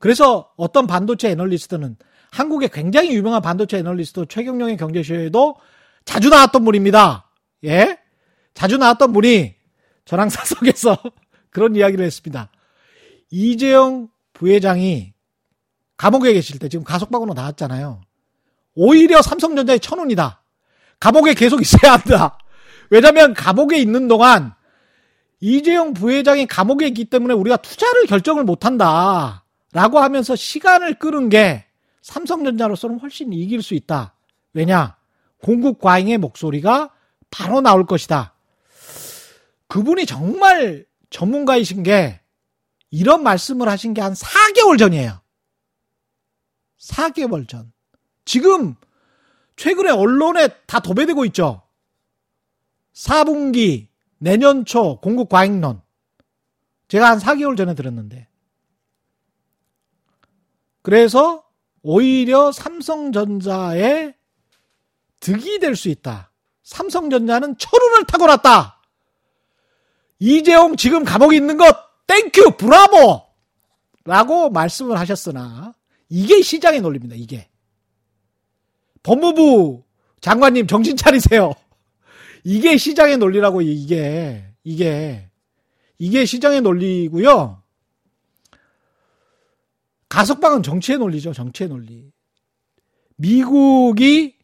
[0.00, 1.96] 그래서 어떤 반도체 애널리스트는
[2.32, 5.54] 한국의 굉장히 유명한 반도체 애널리스트 최경영의 경제쇼에도
[6.04, 7.30] 자주 나왔던 분입니다.
[7.66, 8.00] 예?
[8.52, 9.54] 자주 나왔던 분이
[10.06, 10.98] 저랑 사석에서
[11.50, 12.50] 그런 이야기를 했습니다.
[13.30, 15.14] 이재용 부회장이
[16.00, 18.00] 감옥에 계실 때 지금 가석방으로 나왔잖아요.
[18.74, 20.42] 오히려 삼성전자의 천운이다.
[20.98, 22.38] 감옥에 계속 있어야 한다.
[22.88, 24.54] 왜냐하면 감옥에 있는 동안
[25.40, 29.44] 이재용 부회장이 감옥에 있기 때문에 우리가 투자를 결정을 못 한다.
[29.74, 31.66] 라고 하면서 시간을 끄는 게
[32.00, 34.14] 삼성전자로서는 훨씬 이길 수 있다.
[34.54, 34.96] 왜냐?
[35.42, 36.88] 공급 과잉의 목소리가
[37.30, 38.32] 바로 나올 것이다.
[39.68, 42.20] 그분이 정말 전문가이신 게
[42.90, 45.20] 이런 말씀을 하신 게 한 4개월 전이에요.
[46.80, 47.72] 4개월 전.
[48.24, 48.74] 지금
[49.56, 51.62] 최근에 언론에 다 도배되고 있죠.
[52.94, 55.82] 4분기 내년 초 공급 과잉론.
[56.88, 58.28] 제가 한 4개월 전에 들었는데.
[60.82, 61.44] 그래서
[61.82, 64.14] 오히려 삼성전자에
[65.20, 66.30] 득이 될 수 있다.
[66.62, 68.80] 삼성전자는 천운을 타고 났다.
[70.18, 71.76] 이재용 지금 감옥에 있는 것
[72.06, 73.22] thank you 브라보
[74.04, 75.74] 라고 말씀을 하셨으나
[76.10, 77.14] 이게 시장의 논리입니다.
[77.16, 77.48] 이게
[79.02, 79.84] 법무부
[80.20, 81.54] 장관님 정신 차리세요.
[82.44, 85.30] 이게 시장의 논리라고 이게 이게
[85.98, 87.62] 이게 시장의 논리고요.
[90.08, 91.32] 가석방은 정치의 논리죠.
[91.32, 92.10] 정치의 논리.
[93.16, 94.34] 미국이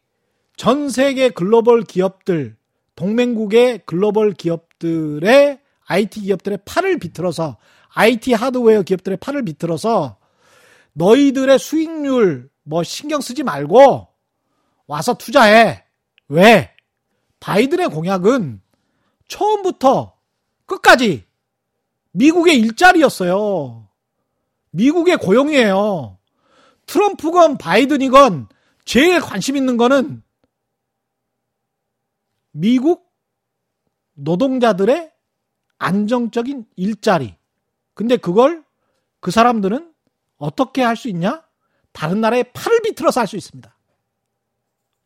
[0.55, 2.55] 전 세계 글로벌 기업들,
[2.95, 7.57] 동맹국의 글로벌 기업들의 IT 기업들의 팔을 비틀어서
[7.89, 10.17] IT 하드웨어 기업들의 팔을 비틀어서
[10.97, 14.07] 너희들의 수익률 뭐 신경 쓰지 말고
[14.87, 15.83] 와서 투자해.
[16.27, 16.75] 왜?
[17.39, 18.61] 바이든의 공약은
[19.27, 20.17] 처음부터
[20.65, 21.25] 끝까지
[22.11, 23.87] 미국의 일자리였어요.
[24.71, 26.17] 미국의 고용이에요.
[26.87, 28.47] 트럼프건 바이든이건
[28.83, 30.23] 제일 관심 있는 거는
[32.51, 33.13] 미국
[34.13, 35.11] 노동자들의
[35.77, 37.35] 안정적인 일자리.
[37.93, 38.63] 근데 그걸
[39.19, 39.93] 그 사람들은
[40.37, 41.43] 어떻게 할 수 있냐?
[41.93, 43.75] 다른 나라에 팔을 비틀어서 할 수 있습니다.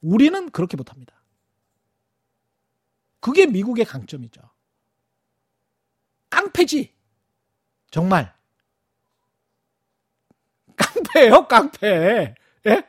[0.02, 1.22] 우리는 그렇게 못합니다.
[3.20, 4.42] 그게 미국의 강점이죠.
[6.30, 6.94] 깡패지.
[7.92, 8.34] 정말.
[10.76, 12.36] 깡패예요, 깡패.
[12.66, 12.84] 예?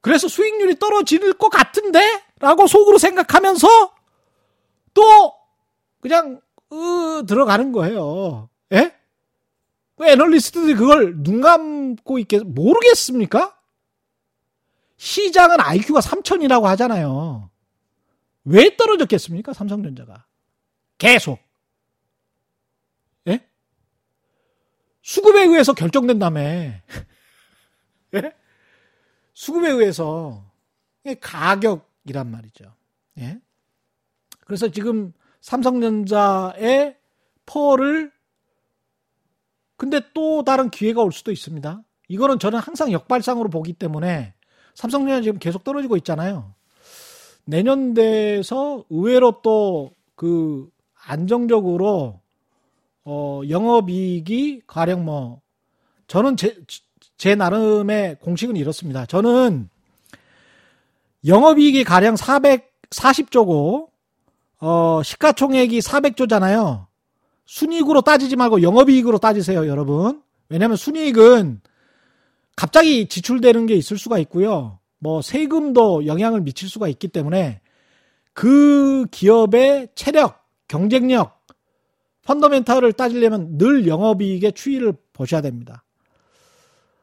[0.00, 2.00] 그래서 수익률이 떨어질 것 같은데?
[2.38, 3.94] 라고 속으로 생각하면서
[4.94, 5.34] 또
[6.00, 6.40] 그냥
[6.72, 8.50] 으 들어가는 거예요.
[8.72, 8.94] 예?
[10.02, 13.56] 왜 애널리스트들이 그걸 눈 감고 있겠 모르겠습니까?
[14.96, 17.50] 시장은 IQ가 3000이라고 하잖아요.
[18.44, 19.52] 왜 떨어졌겠습니까?
[19.52, 20.26] 삼성전자가.
[20.98, 21.38] 계속.
[23.28, 23.46] 예?
[25.02, 26.40] 수급에 의해서 결정된다며.
[28.14, 28.32] 예?
[29.34, 30.44] 수급에 의해서
[31.20, 32.74] 가격이란 말이죠.
[33.18, 33.40] 예?
[34.46, 36.96] 그래서 지금 삼성전자의
[37.46, 38.12] 펄을
[39.82, 41.82] 근데 또 다른 기회가 올 수도 있습니다.
[42.06, 44.34] 이거는 저는 항상 역발상으로 보기 때문에
[44.74, 46.54] 삼성전자 지금 계속 떨어지고 있잖아요.
[47.44, 49.90] 내년 돼서 의외로 또
[50.22, 50.68] 그
[51.04, 52.20] 안정적으로
[53.04, 55.40] 어 영업이익이 가령 뭐
[56.06, 56.56] 저는 제,
[57.16, 59.04] 제 나름의 공식은 이렇습니다.
[59.06, 59.68] 저는
[61.26, 63.88] 영업이익이 가령 440조고
[64.60, 66.86] 어 시가총액이 400조잖아요.
[67.46, 70.22] 순이익으로 따지지 말고 영업이익으로 따지세요, 여러분.
[70.48, 71.60] 왜냐하면 순이익은
[72.56, 74.78] 갑자기 지출되는 게 있을 수가 있고요.
[74.98, 77.60] 뭐 세금도 영향을 미칠 수가 있기 때문에
[78.34, 81.42] 그 기업의 체력, 경쟁력,
[82.24, 85.84] 펀더멘탈을 따지려면 늘 영업이익의 추이를 보셔야 됩니다.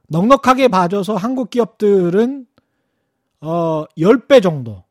[0.07, 2.47] 넉넉하게 봐줘서 한국 기업들은
[3.41, 4.83] 어 10배 정도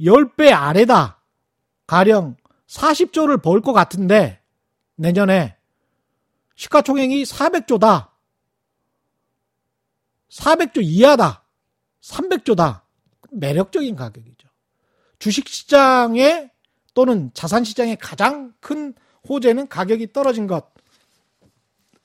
[0.00, 1.22] 10배 아래다.
[1.86, 2.36] 가령
[2.66, 4.37] 40조를 벌 것 같은데
[4.98, 5.56] 내년에
[6.56, 8.08] 시가총액이 400조다.
[10.30, 11.44] 400조 이하다.
[12.02, 12.82] 300조다.
[13.30, 14.48] 매력적인 가격이죠.
[15.18, 16.50] 주식시장에
[16.94, 18.92] 또는 자산시장의 가장 큰
[19.28, 20.72] 호재는 가격이 떨어진 것.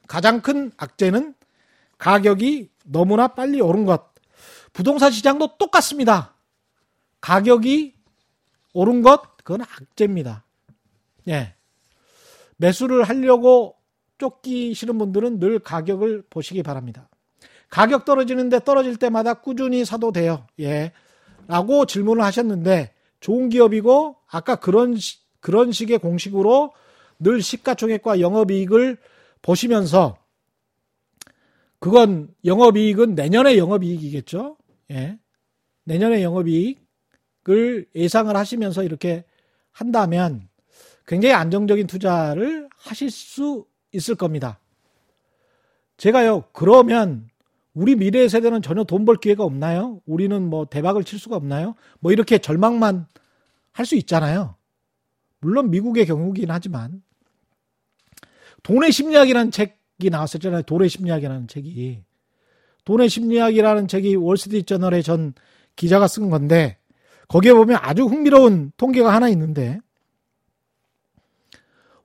[0.07, 1.33] 가장 큰 악재는
[1.97, 4.13] 가격이 너무나 빨리 오른 것.
[4.71, 6.35] 부동산 시장도 똑같습니다.
[7.21, 7.95] 가격이
[8.73, 10.43] 오른 것, 그건 악재입니다.
[11.29, 11.55] 예.
[12.63, 13.75] 매수를 하려고
[14.19, 17.09] 쫓기시는 분들은 늘 가격을 보시기 바랍니다.
[17.69, 20.47] 가격 떨어지는데 떨어질 때마다 꾸준히 사도 돼요.
[20.59, 20.93] 예.
[21.47, 24.95] 라고 질문을 하셨는데 좋은 기업이고 아까 그런
[25.41, 26.71] 그런 식의 공식으로
[27.19, 28.97] 늘 시가총액과 영업이익을
[29.41, 30.17] 보시면서
[31.79, 34.55] 그건 영업이익은 내년의 영업이익이겠죠.
[34.91, 35.17] 예.
[35.83, 39.25] 내년의 영업이익을 예상을 하시면서 이렇게
[39.71, 40.47] 한다면
[41.05, 44.59] 굉장히 안정적인 투자를 하실 수 있을 겁니다.
[45.97, 47.27] 제가요, 그러면
[47.73, 50.01] 우리 미래 세대는 전혀 돈 벌 기회가 없나요?
[50.05, 51.75] 우리는 뭐 대박을 칠 수가 없나요?
[51.99, 53.07] 뭐 이렇게 절망만
[53.71, 54.55] 할 수 있잖아요.
[55.39, 57.01] 물론 미국의 경우긴 하지만
[58.61, 60.61] 돈의 심리학이라는 책이 나왔었잖아요.
[60.63, 62.03] 돈의 심리학이라는 책이.
[62.85, 65.33] 돈의 심리학이라는 책이 월스트리트 저널의 전
[65.75, 66.77] 기자가 쓴 건데
[67.27, 69.79] 거기에 보면 아주 흥미로운 통계가 하나 있는데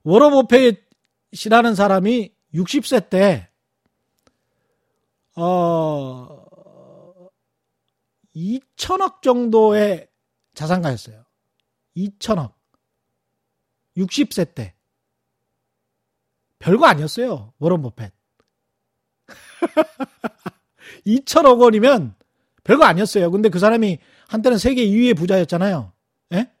[0.09, 3.47] 워러 버핏이라는 사람이 60세 때
[5.35, 7.29] 어,
[8.35, 10.07] 2천억 정도의
[10.55, 11.23] 자산가였어요.
[11.95, 12.53] 2천억.
[13.97, 14.73] 60세 때.
[16.57, 17.53] 별거 아니었어요.
[17.59, 18.11] 워런 버펫.
[21.05, 22.15] 2천억 원이면
[22.63, 23.29] 별거 아니었어요.
[23.29, 25.93] 근데 그 사람이 한때는 세계 2위의 부자였잖아요.
[26.33, 26.51] 예?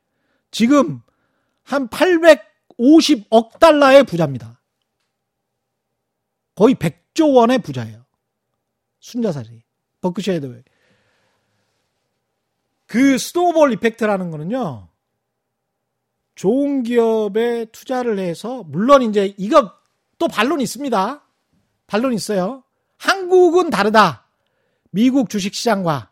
[0.51, 1.01] 지금
[1.63, 1.87] 한
[2.79, 4.61] 50억 달러의 부자입니다.
[6.55, 8.05] 거의 100조 원의 부자예요.
[8.99, 9.63] 순자살이.
[10.01, 10.63] 버크셔 헤드웨이.
[12.85, 14.87] 그 스노볼 이펙트라는 거는요.
[16.35, 19.73] 좋은 기업에 투자를 해서 물론 이제 이거
[20.17, 21.21] 또 반론 있습니다.
[21.85, 22.63] 반론 있어요.
[22.97, 24.25] 한국은 다르다.
[24.91, 26.11] 미국 주식 시장과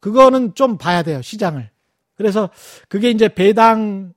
[0.00, 1.22] 그거는 좀 봐야 돼요.
[1.22, 1.70] 시장을.
[2.16, 2.50] 그래서
[2.88, 4.14] 그게 이제 배당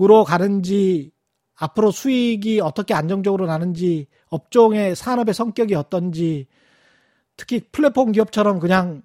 [0.00, 1.12] 으로 가는지
[1.54, 6.48] 앞으로 수익이 어떻게 안정적으로 나는지 업종의 산업의 성격이 어떤지
[7.36, 9.02] 특히 플랫폼 기업처럼 그냥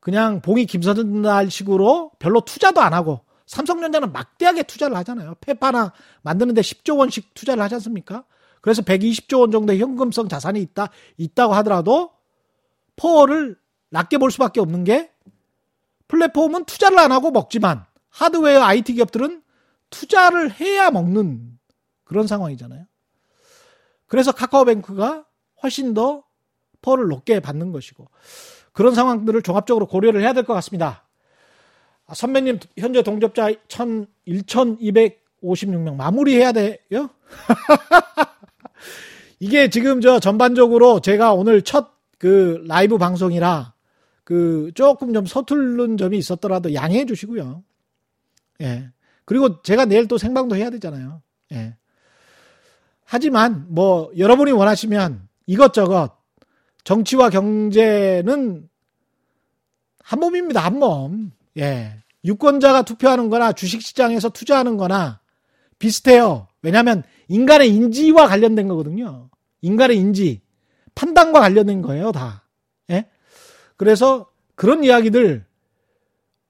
[0.00, 5.34] 그냥 봉이 김선달 식으로 별로 투자도 안 하고 삼성전자는 막대하게 투자를 하잖아요.
[5.40, 8.24] 페파나 만드는데 10조 원씩 투자를 하지 않습니까?
[8.62, 12.12] 그래서 120조 원 정도의 현금성 자산이 있다 있다고 하더라도
[12.96, 13.56] 포어를
[13.90, 15.10] 낮게 볼 수밖에 없는 게
[16.08, 19.41] 플랫폼은 투자를 안 하고 먹지만 하드웨어 IT 기업들은
[19.92, 21.58] 투자를 해야 먹는
[22.02, 22.84] 그런 상황이잖아요.
[24.08, 25.24] 그래서 카카오뱅크가
[25.62, 26.24] 훨씬 더
[26.80, 28.08] 퍼를 높게 받는 것이고
[28.72, 31.06] 그런 상황들을 종합적으로 고려를 해야 될 것 같습니다.
[32.06, 33.58] 아, 선배님 현재 동접자 1
[34.26, 37.10] 1256명 마무리해야 돼요?
[39.38, 43.74] 이게 지금 저 전반적으로 제가 오늘 첫 그 라이브 방송이라
[44.22, 47.64] 그 조금 좀 서툴른 점이 있었더라도 양해해 주시고요.
[48.60, 48.90] 예.
[49.24, 51.22] 그리고 제가 내일 또 생방도 해야 되잖아요.
[51.52, 51.76] 예.
[53.04, 56.12] 하지만 뭐 여러분이 원하시면 이것저것
[56.84, 58.68] 정치와 경제는
[60.02, 60.60] 한 몸입니다.
[60.60, 61.32] 한 몸.
[61.58, 62.02] 예.
[62.24, 65.20] 유권자가 투표하는 거나 주식시장에서 투자하는 거나
[65.78, 66.46] 비슷해요.
[66.62, 69.28] 왜냐하면 인간의 인지와 관련된 거거든요.
[69.62, 70.40] 인간의 인지,
[70.94, 72.48] 판단과 관련된 거예요, 다.
[72.90, 73.08] 예?
[73.76, 75.44] 그래서 그런 이야기들,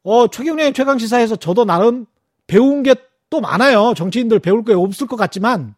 [0.03, 2.07] 어, 최경련의 최강시사에서 저도 나름
[2.53, 2.95] 배운 게
[3.33, 3.95] 또 많아요.
[3.97, 5.75] 정치인들 배울 게 없을 것 같지만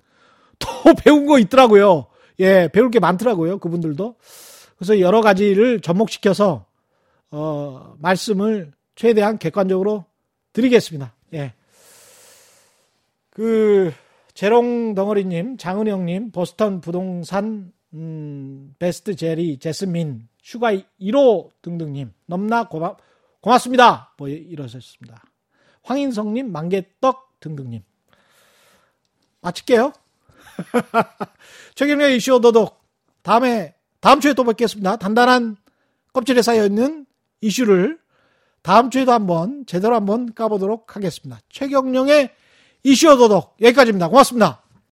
[0.58, 0.68] 또
[1.04, 2.06] 배운 거 있더라고요.
[2.40, 3.60] 예, 배울 게 많더라고요.
[3.60, 4.16] 그분들도.
[4.76, 6.66] 그래서 여러 가지를 접목시켜서
[7.30, 10.04] 어, 말씀을 최대한 객관적으로
[10.52, 11.14] 드리겠습니다.
[11.34, 11.52] 예.
[13.30, 13.92] 그
[14.34, 22.12] 재롱 덩어리 님, 장은영 님, 보스턴 부동산 음, 베스트 제리, 제스민, 슈가 1호 등등 님
[22.26, 22.96] 넘나 고마,
[23.40, 24.12] 고맙습니다.
[24.18, 25.22] 뭐 이러셨습니다.
[25.84, 27.82] 황인성님, 만개떡 등등님
[29.40, 29.92] 마칠게요.
[31.74, 32.82] 최경영의 이슈 오도독
[33.22, 34.96] 다음에 다음 주에 또 뵙겠습니다.
[34.96, 35.56] 단단한
[36.12, 37.06] 껍질에 쌓여 있는
[37.40, 37.98] 이슈를
[38.62, 41.40] 다음 주에도 한번 제대로 한번 까보도록 하겠습니다.
[41.50, 42.30] 최경령의
[42.82, 44.08] 이슈 오도독 여기까지입니다.
[44.08, 44.63] 고맙습니다.